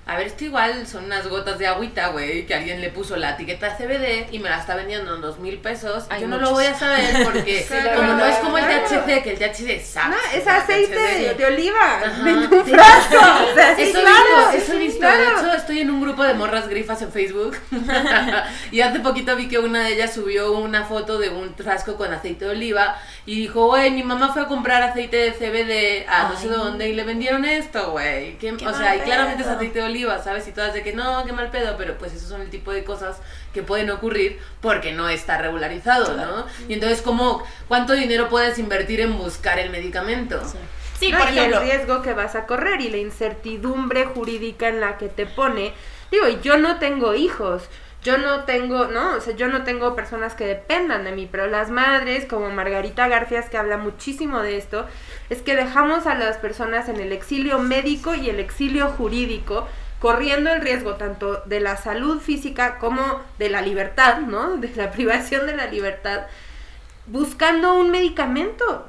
[0.04, 3.32] a ver, esto igual son unas gotas de agüita, güey, que alguien le puso la
[3.32, 6.06] etiqueta CBD y me la está vendiendo en dos mil pesos.
[6.10, 8.66] Hay yo no lo voy a saber porque Sí, como no es como el.
[8.66, 13.18] THC, que el THC es sapo, No, es aceite de, de oliva, de un frasco.
[13.52, 14.52] O sea, sí, Eso claro.
[14.52, 17.58] De hecho, estoy en un grupo de morras grifas en Facebook.
[18.72, 22.12] y hace poquito vi que una de ellas subió una foto de un frasco con
[22.12, 26.30] aceite de oliva y dijo, güey, mi mamá fue a comprar aceite de CBD a
[26.30, 28.38] no sé dónde y le vendieron esto, güey.
[28.40, 30.48] ¿Qué- Qué O sea, y claramente es aceite de oliva, ¿sabes?
[30.48, 32.84] Y todas de que no, qué mal pedo, pero pues esos son el tipo de
[32.84, 33.18] cosas
[33.54, 36.46] que pueden ocurrir porque no está regularizado, ¿no?
[36.68, 40.40] Y entonces, ¿cómo, ¿cuánto dinero puedes invertir en buscar el medicamento?
[40.46, 40.58] Sí,
[41.00, 41.62] Sí, No, por y ejemplo.
[41.62, 45.74] el riesgo que vas a correr y la incertidumbre jurídica en la que te pone.
[46.12, 47.64] Digo, y yo no tengo hijos,
[48.04, 49.16] yo no tengo, ¿no?
[49.16, 53.08] O sea, yo no tengo personas que dependan de mí, pero las madres, como Margarita
[53.08, 54.88] Garfias, que habla muchísimo de esto,
[55.30, 59.68] es que dejamos a las personas en el exilio médico y el exilio jurídico,
[60.00, 64.58] corriendo el riesgo tanto de la salud física como de la libertad, ¿no?
[64.58, 66.26] De la privación de la libertad,
[67.06, 68.88] buscando un medicamento,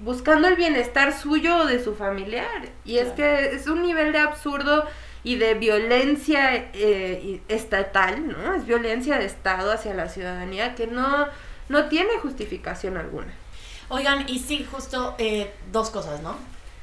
[0.00, 2.70] buscando el bienestar suyo o de su familiar.
[2.84, 4.84] Y es que es un nivel de absurdo
[5.28, 8.54] y de violencia eh, estatal, ¿no?
[8.54, 11.26] Es violencia de Estado hacia la ciudadanía que no,
[11.68, 13.34] no tiene justificación alguna.
[13.90, 16.34] Oigan, y sí, justo eh, dos cosas, ¿no?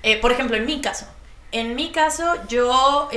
[0.04, 1.08] Eh, por ejemplo, en mi caso.
[1.52, 3.10] En mi caso, yo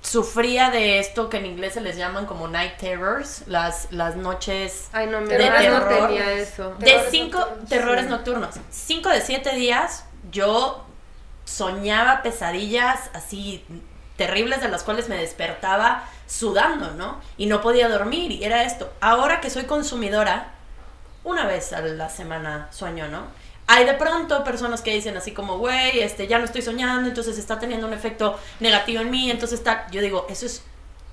[0.00, 4.88] sufría de esto que en inglés se les llaman como night terrors, las, las noches
[4.92, 6.08] Ay, no, mi De hermana no terror.
[6.08, 6.74] tenía eso.
[6.78, 8.54] de Terrores cinco nocturnos, terrores nocturnos.
[8.70, 10.85] Cinco de siete días yo
[11.46, 13.64] soñaba pesadillas así
[14.16, 17.20] terribles de las cuales me despertaba sudando, ¿no?
[17.38, 18.92] Y no podía dormir y era esto.
[19.00, 20.52] Ahora que soy consumidora,
[21.24, 23.24] una vez a la semana sueño, ¿no?
[23.68, 27.36] Hay de pronto personas que dicen así como, güey, este, ya no estoy soñando, entonces
[27.38, 30.62] está teniendo un efecto negativo en mí, entonces está, yo digo, eso es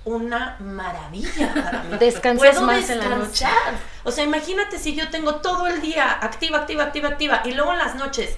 [0.05, 1.97] una maravilla para mí.
[1.99, 3.45] Descansas Puedo más en la noche.
[3.45, 3.73] descansar.
[4.03, 7.71] O sea, imagínate si yo tengo todo el día activa, activa, activa, activa, y luego
[7.71, 8.37] en las noches.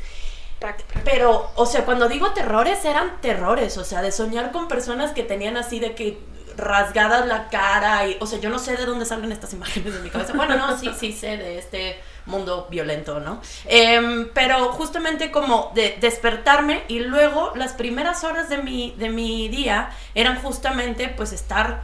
[1.03, 5.23] Pero, o sea, cuando digo terrores, eran terrores, o sea, de soñar con personas que
[5.23, 6.17] tenían así de que
[6.57, 9.99] rasgadas la cara y, o sea, yo no sé de dónde salen estas imágenes de
[9.99, 10.33] mi cabeza.
[10.33, 13.41] Bueno, no, sí, sí sé de este mundo violento, ¿no?
[13.65, 19.49] Em, pero justamente como de despertarme y luego las primeras horas de mi, de mi
[19.49, 21.83] día eran justamente pues estar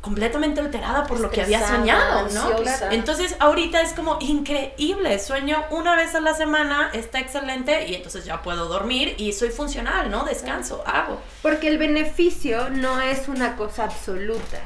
[0.00, 2.42] completamente alterada por lo que había soñado, ¿no?
[2.58, 2.92] ansiosa.
[2.92, 8.24] Entonces ahorita es como increíble, sueño una vez a la semana, está excelente y entonces
[8.24, 10.24] ya puedo dormir y soy funcional, ¿no?
[10.24, 11.20] Descanso, hago.
[11.42, 14.58] Porque el beneficio no es una cosa absoluta.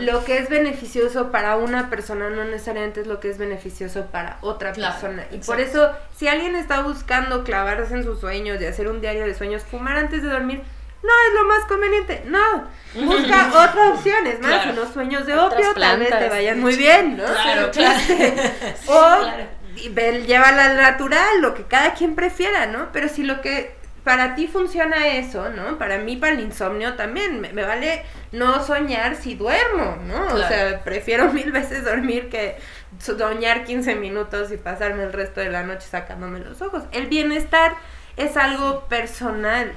[0.00, 4.38] Lo que es beneficioso para una persona no necesariamente es lo que es beneficioso para
[4.40, 5.22] otra Claro, persona.
[5.30, 5.46] Y exacto.
[5.46, 9.34] por eso, si alguien está buscando clavarse en sus sueños y hacer un diario de
[9.34, 10.62] sueños, fumar antes de dormir,
[11.02, 12.22] no es lo más conveniente.
[12.26, 12.68] No,
[13.04, 14.72] busca otras opciones, más Claro.
[14.72, 17.24] unos sueños de Otras opio tal vez te vayan muy bien, ¿no?
[17.24, 17.98] Claro, claro.
[18.86, 20.26] o claro.
[20.26, 22.90] llévala al natural, lo que cada quien prefiera, ¿no?
[22.92, 25.76] Pero si lo que para ti funciona eso, ¿no?
[25.76, 30.34] Para mí, para el insomnio también, me, me vale no soñar si duermo, ¿no?
[30.34, 32.56] O sea, prefiero mil veces dormir que
[33.00, 36.84] soñar 15 minutos y pasarme el resto de la noche sacándome los ojos.
[36.92, 37.74] El bienestar
[38.16, 39.72] es algo personal.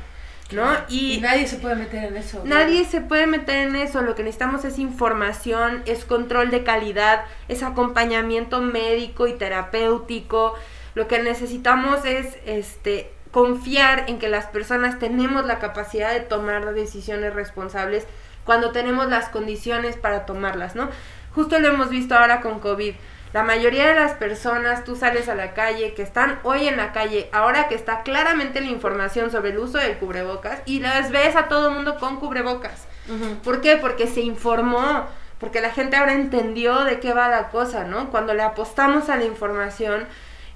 [0.54, 0.70] ¿No?
[0.89, 2.41] Y, nadie se puede meter en eso.
[2.45, 4.02] Nadie se puede meter en eso.
[4.02, 10.56] Lo que necesitamos es información, es control de calidad, es acompañamiento médico y terapéutico.
[10.95, 16.74] Lo que necesitamos es este confiar en que las personas tenemos la capacidad de tomar
[16.74, 18.06] decisiones responsables
[18.43, 20.89] cuando tenemos las condiciones para tomarlas, ¿no?
[21.34, 22.93] Justo lo hemos visto ahora con COVID.
[23.34, 26.91] La mayoría de las personas, tú sales a la calle, que están hoy en la
[26.91, 31.36] calle, ahora que está claramente la información sobre el uso del cubrebocas, y las ves
[31.36, 32.88] a todo el mundo con cubrebocas.
[33.43, 33.77] ¿Por qué?
[33.77, 35.05] Porque se informó,
[35.39, 38.09] porque la gente ahora entendió de qué va la cosa, ¿no?
[38.09, 40.05] Cuando le apostamos a la información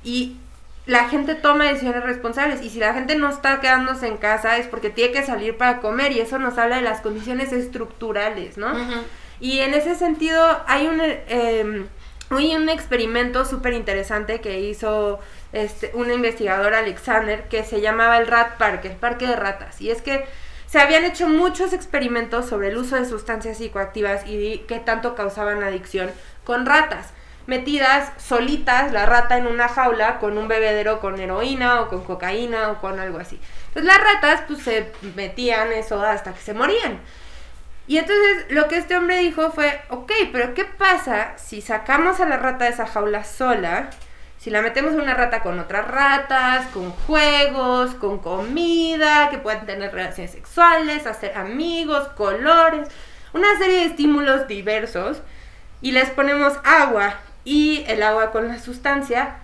[0.04, 0.38] y
[0.86, 4.68] la gente toma decisiones responsables y si la gente no está quedándose en casa es
[4.68, 8.72] porque tiene que salir para comer y eso nos habla de las condiciones estructurales, ¿no?
[9.40, 11.86] Y en ese sentido hay un, eh,
[12.30, 15.20] un experimento súper interesante que hizo
[15.54, 19.82] este, un investigador Alexander que se llamaba el Rat Park, el parque de ratas.
[19.82, 20.26] Y es que
[20.68, 25.64] se habían hecho muchos experimentos sobre el uso de sustancias psicoactivas y qué tanto causaban
[25.64, 26.12] adicción
[26.44, 27.14] con ratas
[27.48, 32.72] metidas solitas, la rata en una jaula con un bebedero con heroína o con cocaína
[32.72, 33.40] o con algo así.
[33.68, 37.00] Entonces las ratas pues se metían eso hasta que se morían.
[37.88, 42.26] Y entonces lo que este hombre dijo fue, ok, pero ¿qué pasa si sacamos a
[42.26, 43.90] la rata de esa jaula sola?
[44.40, 49.66] Si la metemos en una rata con otras ratas, con juegos, con comida, que pueden
[49.66, 52.88] tener relaciones sexuales, hacer amigos, colores,
[53.34, 55.22] una serie de estímulos diversos,
[55.82, 59.38] y les ponemos agua y el agua con la sustancia,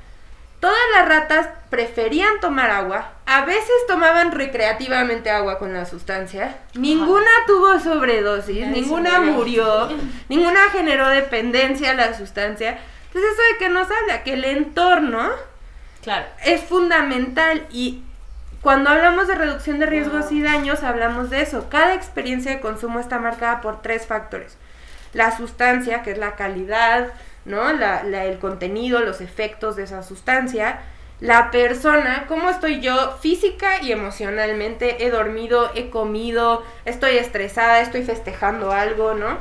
[0.61, 7.31] Todas las ratas preferían tomar agua, a veces tomaban recreativamente agua con la sustancia, ninguna
[7.47, 9.89] tuvo sobredosis, ninguna murió,
[10.29, 12.77] ninguna generó dependencia a la sustancia.
[13.07, 15.31] Entonces eso de que nos habla, que el entorno
[16.03, 16.27] claro.
[16.45, 18.03] es fundamental y
[18.61, 21.69] cuando hablamos de reducción de riesgos y daños hablamos de eso.
[21.69, 24.57] Cada experiencia de consumo está marcada por tres factores.
[25.13, 27.07] La sustancia, que es la calidad,
[27.45, 27.73] ¿no?
[27.73, 30.81] La, la, el contenido, los efectos de esa sustancia,
[31.21, 38.03] la persona, cómo estoy yo física y emocionalmente, he dormido, he comido, estoy estresada, estoy
[38.03, 39.37] festejando algo, ¿no?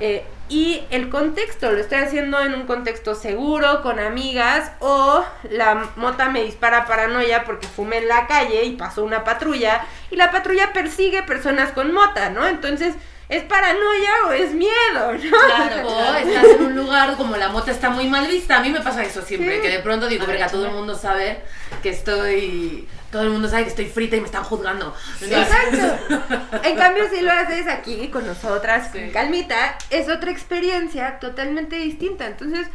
[0.00, 5.88] Eh, y el contexto, lo estoy haciendo en un contexto seguro, con amigas, o la
[5.96, 10.30] mota me dispara paranoia porque fumé en la calle y pasó una patrulla, y la
[10.30, 12.46] patrulla persigue personas con mota, ¿no?
[12.46, 12.94] Entonces,
[13.28, 15.12] ¿Es paranoia o es miedo?
[15.12, 15.18] ¿no?
[15.18, 18.58] Claro, o estás en un lugar como la mota está muy mal vista.
[18.58, 21.42] A mí me pasa eso siempre, que de pronto digo, porque todo el mundo sabe
[21.82, 22.88] que estoy.
[23.12, 24.94] Todo el mundo sabe que estoy frita y me están juzgando.
[25.22, 26.16] Exacto.
[26.62, 32.26] en cambio, si lo haces aquí con nosotras, con calmita, es otra experiencia totalmente distinta.
[32.26, 32.66] Entonces,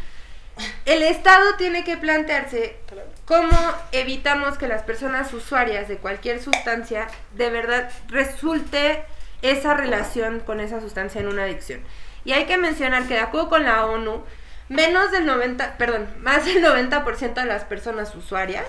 [0.86, 2.78] el Estado tiene que plantearse
[3.26, 3.58] cómo
[3.92, 9.04] evitamos que las personas usuarias de cualquier sustancia de verdad resulte
[9.44, 11.82] esa relación con esa sustancia en una adicción.
[12.26, 14.24] Y hay que mencionar que de acuerdo con la ONU,
[14.70, 18.66] menos del 90, perdón, más del 90% de las personas usuarias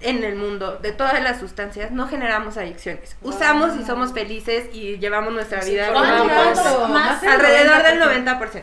[0.00, 3.16] en el mundo de todas las sustancias no generamos adicciones.
[3.22, 8.62] Usamos y somos felices y llevamos nuestra vida alrededor del 90%.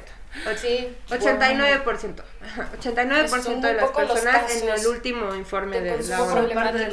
[0.58, 2.24] Sí, 89%.
[2.80, 6.48] 89% de las personas en el último informe de la ONU.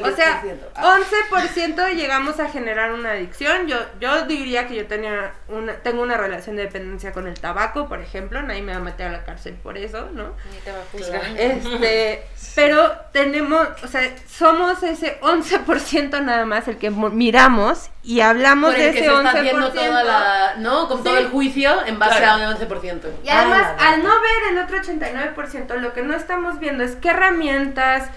[0.05, 0.43] O sea,
[0.75, 3.67] 11% llegamos a generar una adicción.
[3.67, 7.89] Yo yo diría que yo tenía una tengo una relación de dependencia con el tabaco,
[7.89, 10.35] por ejemplo, nadie me va a meter a la cárcel por eso, ¿no?
[10.51, 11.23] Ni te va a juzgar.
[11.37, 18.75] Este, pero tenemos, o sea, somos ese 11% nada más el que miramos y hablamos
[18.75, 19.17] de ese que se 11%.
[19.27, 20.89] Está haciendo toda la, ¿no?
[20.89, 23.01] Con todo el juicio en base a un 11%.
[23.25, 27.11] Y además, al no ver el otro 89%, lo que no estamos viendo es qué
[27.11, 28.09] herramientas,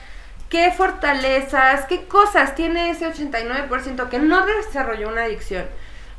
[0.49, 5.65] qué fortalezas, qué cosas tiene ese 89% que no desarrolló una adicción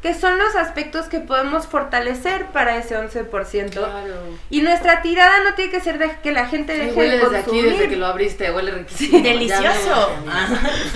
[0.02, 3.70] que son los aspectos que podemos fortalecer para ese 11%.
[3.70, 4.14] Claro.
[4.50, 7.44] Y nuestra tirada no tiene que ser de que la gente deje huele de consumir.
[7.44, 9.22] desde aquí, desde que lo abriste, huele riquísimo.
[9.22, 10.10] Delicioso.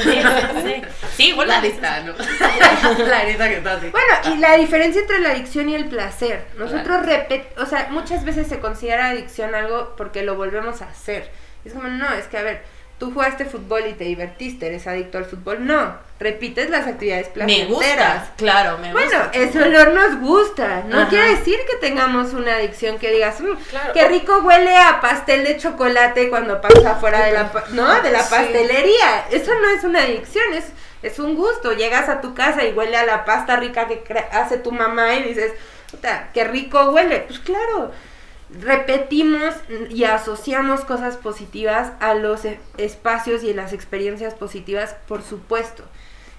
[0.03, 0.23] sí,
[0.63, 0.83] sí.
[1.17, 2.13] sí, huele la arista, ¿no?
[3.07, 3.89] la arista que está así.
[3.89, 6.47] Bueno, y la diferencia entre la adicción y el placer.
[6.57, 11.31] Nosotros repet o sea, muchas veces se considera adicción algo porque lo volvemos a hacer.
[11.65, 12.63] Es como, no, es que a ver,
[13.01, 15.67] tú jugaste fútbol y te divertiste, eres adicto al fútbol.
[15.67, 17.69] No, repites las actividades placenteras.
[17.69, 19.09] Me gusta, claro, me gusta.
[19.09, 20.85] Bueno, ese olor nos gusta.
[20.87, 23.57] No quiere decir que tengamos una adicción que digas, mm,
[23.95, 28.03] qué rico huele a pastel de chocolate cuando pasa fuera de la, ¿no?
[28.03, 29.29] de la pastelería.
[29.31, 30.67] Eso no es una adicción, es,
[31.03, 31.73] es un gusto.
[31.73, 35.23] Llegas a tu casa y huele a la pasta rica que hace tu mamá y
[35.23, 35.55] dices,
[35.91, 37.21] puta, qué rico huele.
[37.21, 37.93] Pues claro
[38.59, 39.55] repetimos
[39.91, 45.85] y asociamos cosas positivas a los e, espacios y las experiencias positivas, por supuesto.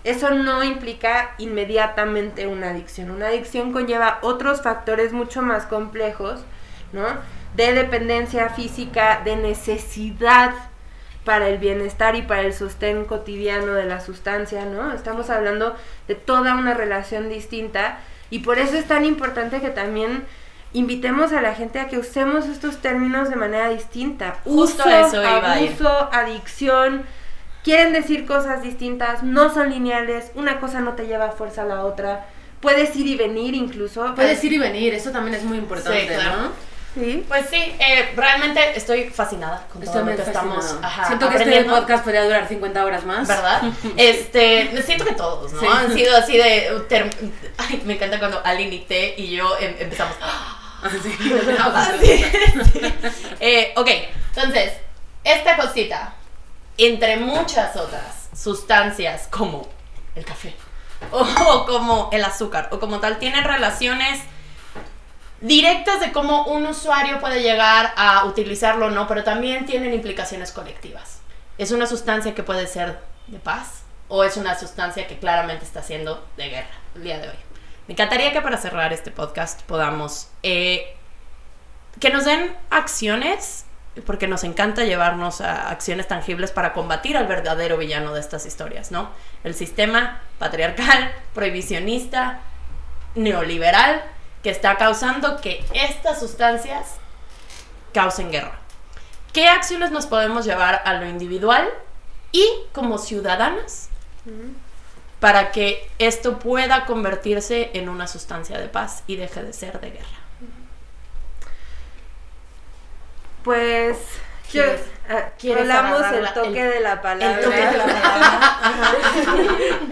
[0.04, 3.12] eso no implica inmediatamente una adicción.
[3.12, 6.42] Una adicción conlleva otros factores mucho más complejos,
[6.92, 7.06] ¿no?
[7.56, 10.54] De dependencia física, de necesidad
[11.24, 14.92] para el bienestar y para el sostén cotidiano de la sustancia, ¿no?
[14.92, 15.76] Estamos hablando
[16.08, 18.00] de toda una relación distinta
[18.32, 20.26] y por eso es tan importante que también
[20.74, 24.38] invitemos a la gente a que usemos estos términos de manera distinta.
[24.44, 27.06] Justo Uso, eso iba a abuso, adicción,
[27.64, 31.66] quieren decir cosas distintas, no son lineales, una cosa no te lleva a fuerza a
[31.66, 32.26] la otra.
[32.60, 34.14] Puedes ir y venir incluso.
[34.16, 36.42] Puedes ir y venir, eso también es muy importante, Sí, claro.
[36.42, 36.72] ¿no?
[36.94, 37.24] Sí.
[37.26, 41.64] Pues sí, eh, realmente estoy fascinada con todo Estoy lo estamos ajá, Siento que este
[41.64, 43.28] podcast podría durar 50 horas más.
[43.28, 43.62] ¿Verdad?
[43.98, 45.62] Este, siento que todos, ¿no?
[45.62, 45.68] Sí.
[45.70, 46.70] Han sido así de.
[47.58, 50.16] Ay, me encanta cuando Aline y T y yo em- empezamos.
[50.82, 50.98] Así.
[50.98, 52.26] Así, sí.
[53.40, 53.90] Eh, ok,
[54.36, 54.74] entonces,
[55.24, 56.14] esta cosita,
[56.78, 59.68] entre muchas otras sustancias como
[60.16, 60.56] el café,
[61.12, 64.22] o como el azúcar, o como tal, tienen relaciones
[65.42, 70.52] directas de cómo un usuario puede llegar a utilizarlo o no, pero también tienen implicaciones
[70.52, 71.20] colectivas.
[71.58, 75.82] Es una sustancia que puede ser de paz o es una sustancia que claramente está
[75.82, 77.36] siendo de guerra el día de hoy.
[77.88, 80.96] Me encantaría que para cerrar este podcast podamos eh,
[82.00, 83.66] que nos den acciones,
[84.06, 88.92] porque nos encanta llevarnos a acciones tangibles para combatir al verdadero villano de estas historias,
[88.92, 89.10] ¿no?
[89.44, 92.40] El sistema patriarcal, prohibicionista,
[93.16, 94.04] neoliberal,
[94.44, 96.96] que está causando que estas sustancias
[97.94, 98.58] causen guerra.
[99.34, 101.70] ¿Qué acciones nos podemos llevar a lo individual
[102.32, 103.90] y como ciudadanas
[105.22, 109.92] para que esto pueda convertirse en una sustancia de paz y deje de ser de
[109.92, 110.08] guerra?
[113.44, 113.98] Pues
[114.52, 117.38] yo, ¿Quieres- ah, quieres rolamos agarrar el toque el- de la palabra.
[117.40, 118.58] El toque de la palabra.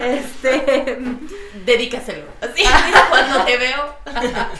[0.00, 0.98] Este,
[1.64, 2.24] Dedícaselo.
[2.40, 2.62] Así,
[3.10, 3.94] cuando te veo.
[4.06, 4.12] yo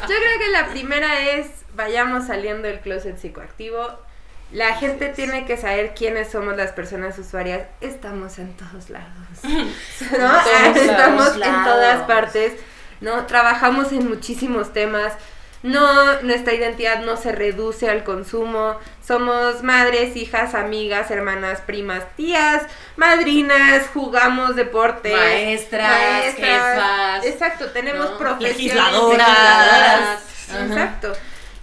[0.06, 3.98] creo que la primera es vayamos saliendo del closet psicoactivo.
[4.52, 7.62] La gente tiene que saber quiénes somos las personas usuarias.
[7.80, 9.08] Estamos en todos lados.
[9.44, 9.68] ¿no?
[10.18, 12.54] todos Estamos en todas partes.
[13.00, 13.26] ¿no?
[13.26, 15.12] Trabajamos en muchísimos temas.
[15.62, 18.76] No, nuestra identidad no se reduce al consumo.
[19.06, 22.62] Somos madres, hijas, amigas, hermanas, primas, tías,
[22.96, 25.12] madrinas, jugamos deportes.
[25.12, 28.18] Maestras, jefas, Exacto, tenemos ¿no?
[28.18, 28.56] profesiones.
[28.56, 30.22] Legisladoras.
[30.48, 31.12] Exacto.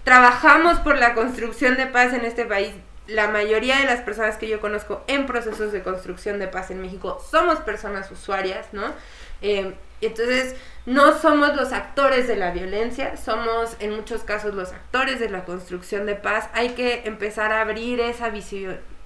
[0.07, 2.71] Trabajamos por la construcción de paz en este país.
[3.07, 6.81] La mayoría de las personas que yo conozco en procesos de construcción de paz en
[6.81, 8.93] México somos personas usuarias, ¿no?
[9.41, 10.55] Eh, entonces,
[10.85, 15.43] no somos los actores de la violencia, somos en muchos casos los actores de la
[15.43, 16.47] construcción de paz.
[16.53, 18.31] Hay que empezar a abrir esa,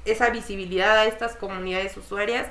[0.05, 2.45] esa visibilidad a estas comunidades usuarias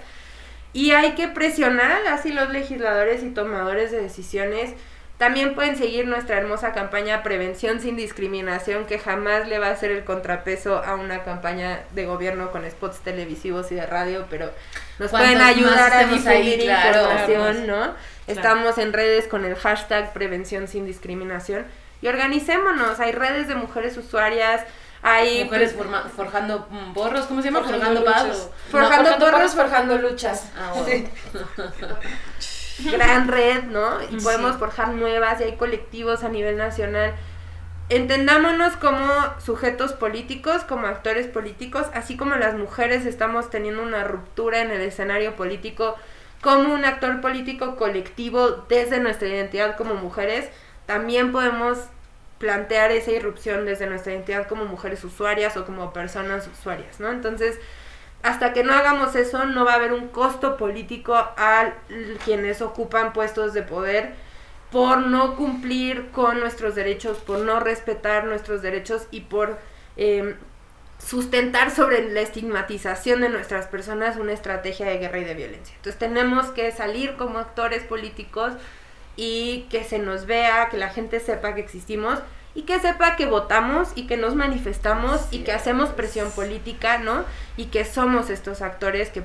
[0.72, 4.74] y hay que presionar a las y los legisladores y tomadores de decisiones.
[5.20, 9.90] También pueden seguir nuestra hermosa campaña Prevención sin Discriminación, que jamás le va a hacer
[9.90, 14.50] el contrapeso a una campaña de gobierno con spots televisivos y de radio, pero
[14.98, 17.86] nos pueden ayudar a difundir claro, información, claro.
[17.88, 17.94] ¿no?
[18.28, 21.66] Estamos en redes con el hashtag Prevención sin Discriminación
[22.00, 22.98] y organicémonos.
[22.98, 24.62] Hay redes de mujeres usuarias,
[25.02, 27.62] hay Mujeres forma- forjando mm, borros, ¿cómo se llama?
[27.62, 28.34] Forjando Forjando.
[28.34, 30.46] Forjando forjando porros, porros, forjando luchas.
[30.58, 31.08] Ah, bueno.
[32.92, 34.02] gran red, ¿no?
[34.10, 34.24] Y Sí.
[34.24, 37.14] podemos forjar nuevas y hay colectivos a nivel nacional.
[37.88, 39.08] Entendámonos como
[39.44, 44.80] sujetos políticos, como actores políticos, así como las mujeres estamos teniendo una ruptura en el
[44.80, 45.96] escenario político
[46.40, 50.48] como un actor político colectivo desde nuestra identidad como mujeres,
[50.86, 51.78] también podemos
[52.38, 57.10] plantear esa irrupción desde nuestra identidad como mujeres usuarias o como personas usuarias, ¿no?
[57.10, 57.58] Entonces,
[58.22, 61.72] hasta que no hagamos eso, no va a haber un costo político a
[62.24, 64.14] quienes ocupan puestos de poder
[64.70, 69.58] por no cumplir con nuestros derechos, por no respetar nuestros derechos y por
[69.96, 70.36] eh,
[70.98, 75.74] sustentar sobre la estigmatización de nuestras personas una estrategia de guerra y de violencia.
[75.76, 78.52] Entonces tenemos que salir como actores políticos
[79.16, 82.20] y que se nos vea, que la gente sepa que existimos
[82.54, 87.24] y que sepa que votamos y que nos manifestamos y que hacemos presión política, ¿no?
[87.56, 89.22] Y que somos estos actores que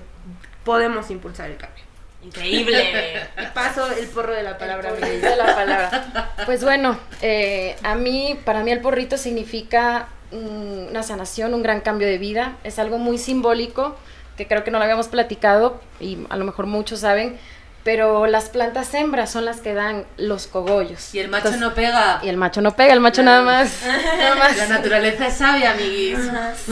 [0.64, 1.84] podemos impulsar el cambio.
[2.24, 3.28] Increíble.
[3.54, 4.90] Paso el porro de la palabra.
[4.90, 6.36] El de la palabra.
[6.46, 11.82] Pues bueno, eh, a mí, para mí el porrito significa mm, una sanación, un gran
[11.82, 12.58] cambio de vida.
[12.64, 13.96] Es algo muy simbólico,
[14.38, 17.38] que creo que no lo habíamos platicado y a lo mejor muchos saben.
[17.86, 21.14] Pero las plantas hembras son las que dan los cogollos.
[21.14, 22.20] Y el macho Entonces- no pega.
[22.24, 23.84] Y el macho no pega, el macho nada más.
[24.18, 24.57] Nada más.
[24.57, 26.18] La naturaleza es sabia, amiguis.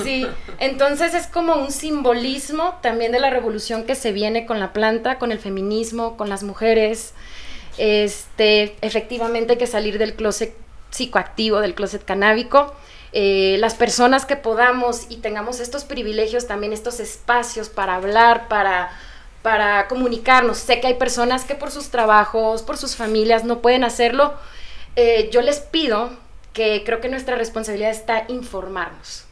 [0.04, 0.26] Sí,
[0.58, 5.20] entonces es como un simbolismo también de la revolución que se viene con la planta,
[5.20, 7.14] con el feminismo, con las mujeres.
[7.78, 10.56] Este, efectivamente hay que salir del closet
[10.90, 12.74] psicoactivo, del closet canábico.
[13.12, 18.90] Eh, las personas que podamos y tengamos estos privilegios, también estos espacios para hablar, para,
[19.44, 20.58] para comunicarnos.
[20.58, 24.34] Sé que hay personas que por sus trabajos, por sus familias no pueden hacerlo.
[24.96, 26.10] Eh, yo les pido
[26.54, 29.26] que creo que nuestra responsabilidad está informarnos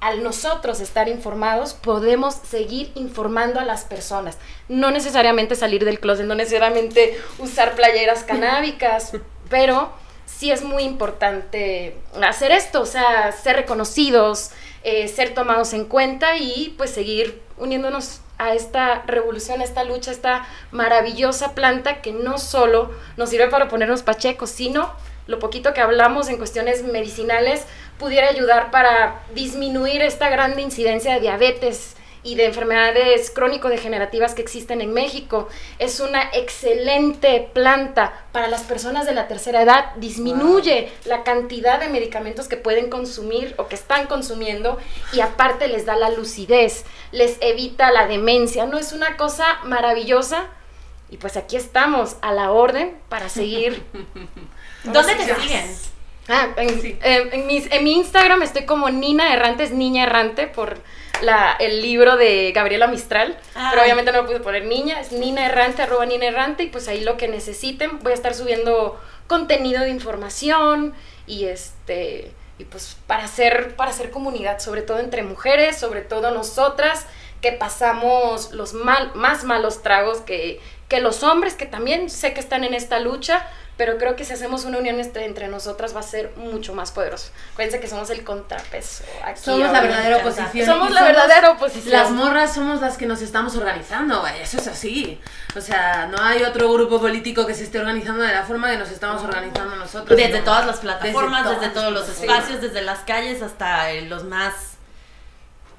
[0.00, 4.38] al nosotros estar informados, podemos seguir informando a las personas.
[4.68, 9.12] No necesariamente salir del closet, no necesariamente usar playeras canábicas,
[9.50, 9.92] pero
[10.24, 14.50] sí es muy importante hacer esto, o sea, ser reconocidos,
[14.84, 20.10] eh, ser tomados en cuenta y pues seguir uniéndonos a esta revolución, a esta lucha,
[20.10, 24.90] a esta maravillosa planta que no solo nos sirve para ponernos pachecos, sino
[25.26, 27.66] lo poquito que hablamos en cuestiones medicinales
[27.98, 34.80] pudiera ayudar para disminuir esta gran incidencia de diabetes y de enfermedades crónico-degenerativas que existen
[34.80, 35.48] en México.
[35.78, 39.94] Es una excelente planta para las personas de la tercera edad.
[39.96, 44.78] Disminuye la cantidad de medicamentos que pueden consumir o que están consumiendo
[45.12, 48.66] y aparte les da la lucidez, les evita la demencia.
[48.66, 50.46] No es una cosa maravillosa.
[51.12, 53.82] Y pues aquí estamos a la orden para seguir
[54.84, 55.76] ¿Dónde te siguen?
[56.30, 56.96] Ah, en, Sí.
[57.02, 60.78] eh, en mis- en mi Instagram estoy como Nina Errante, es Niña Errante por
[61.22, 63.68] la, el libro de Gabriela Mistral, Ah.
[63.70, 66.88] pero obviamente no lo pude poner niña, es Nina Errante, arroba Nina Errante, y pues
[66.88, 70.94] ahí lo que necesiten, voy a estar subiendo contenido de información
[71.26, 76.30] y este y pues para hacer, para hacer comunidad, sobre todo entre mujeres, sobre todo
[76.30, 77.06] nosotras
[77.40, 82.40] que pasamos los mal, más malos tragos que, que los hombres, que también sé que
[82.40, 83.46] están en esta lucha,
[83.80, 86.90] pero creo que si hacemos una unión este- entre nosotras va a ser mucho más
[86.90, 87.30] poderoso.
[87.54, 89.04] Acuérdense que somos el contrapeso.
[89.24, 90.66] Aquí Somos la verdadera oposición.
[90.66, 91.90] Somos y la verdadera oposición.
[91.90, 95.18] Las morras somos las que nos estamos organizando, güey, eso es así.
[95.56, 98.76] O sea, no hay otro grupo político que se esté organizando de la forma que
[98.76, 100.14] nos estamos organizando nosotros.
[100.14, 100.44] Desde ¿no?
[100.44, 102.20] todas las plataformas, Desde desde, todos los sí.
[102.20, 104.52] espacios, desde las calles hasta eh, los más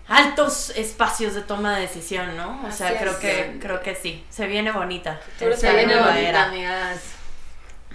[0.08, 2.64] altos espacios de toma de decisión, ¿no?
[2.68, 3.18] O sea, Así creo es.
[3.20, 5.20] que creo que sí, se viene bonita.
[5.40, 7.21] Esta se viene bonita, amigas.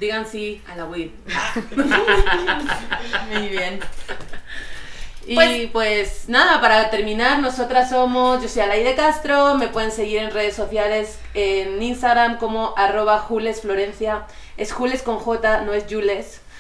[0.01, 1.11] Digan sí a la weed.
[3.33, 3.81] Muy bien.
[5.27, 10.19] Y Pues- pues, nada, para terminar, nosotras somos, yo soy Alaide Castro, me pueden seguir
[10.19, 16.41] en redes sociales, en Instagram como arroba julesflorencia, es Jules con J, no es Jules.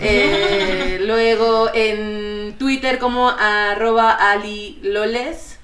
[0.00, 5.58] Eh, luego en Twitter como arroba aliloles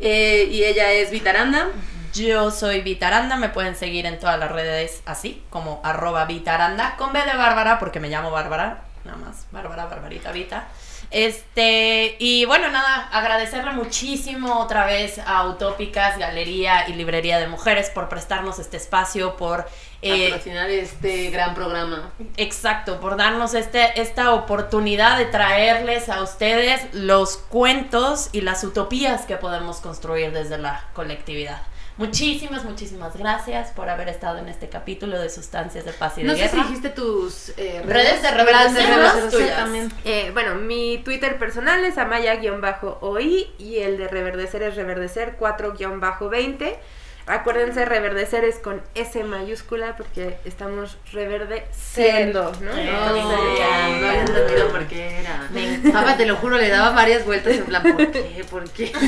[0.00, 1.70] eh, y ella es Vitaranda.
[2.14, 7.12] Yo soy Vitaranda, me pueden seguir en todas las redes así, como arroba Vitaranda, con
[7.12, 10.68] B de Bárbara, porque me llamo Bárbara, nada más, Bárbara, Barbarita, Vita.
[11.10, 17.90] Este, y bueno, nada, agradecerle muchísimo otra vez a Utópicas, Galería y Librería de Mujeres
[17.90, 19.68] por prestarnos este espacio, por...
[20.00, 22.10] eh, patrocinar este gran programa.
[22.36, 29.22] Exacto, por darnos este, esta oportunidad de traerles a ustedes los cuentos y las utopías
[29.22, 31.60] que podemos construir desde la colectividad.
[31.96, 36.26] Muchísimas, muchísimas gracias por haber estado en este capítulo de Sustancias de Paz y de
[36.26, 36.62] No sé si Guerra.
[36.68, 39.92] dijiste tus eh, Redes de Redes Reverdecer, de las Reverdecer tuyas.
[40.04, 46.76] Eh, bueno, mi Twitter personal es amaya-oi y el de reverdecer es reverdecer 4-20.
[47.26, 52.70] Acuérdense, reverdecer es con S mayúscula porque estamos reverdeciendo, ¿no?
[52.70, 53.12] No,
[55.92, 58.44] Papá, te lo juro, le daba varias vueltas en plan, ¿por qué?
[58.50, 58.92] ¿Por qué?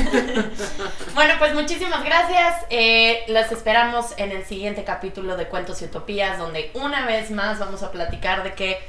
[1.13, 2.55] Bueno, pues muchísimas gracias.
[2.69, 7.59] Eh, las esperamos en el siguiente capítulo de Cuentos y Utopías, donde una vez más
[7.59, 8.79] vamos a platicar de que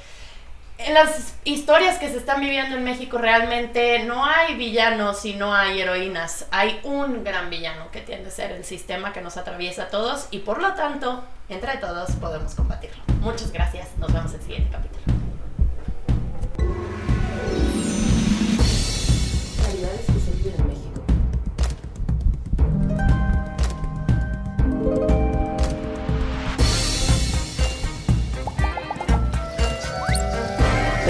[0.78, 5.55] en las historias que se están viviendo en México realmente no hay villanos y no
[5.55, 6.46] hay heroínas.
[6.50, 10.28] Hay un gran villano que tiende a ser el sistema que nos atraviesa a todos
[10.30, 13.02] y por lo tanto, entre todos podemos combatirlo.
[13.20, 13.88] Muchas gracias.
[13.98, 14.98] Nos vemos en el siguiente capítulo.
[24.78, 25.27] Que.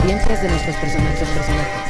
[0.08, 1.87] Experiencias de nuestros personajes, personajes.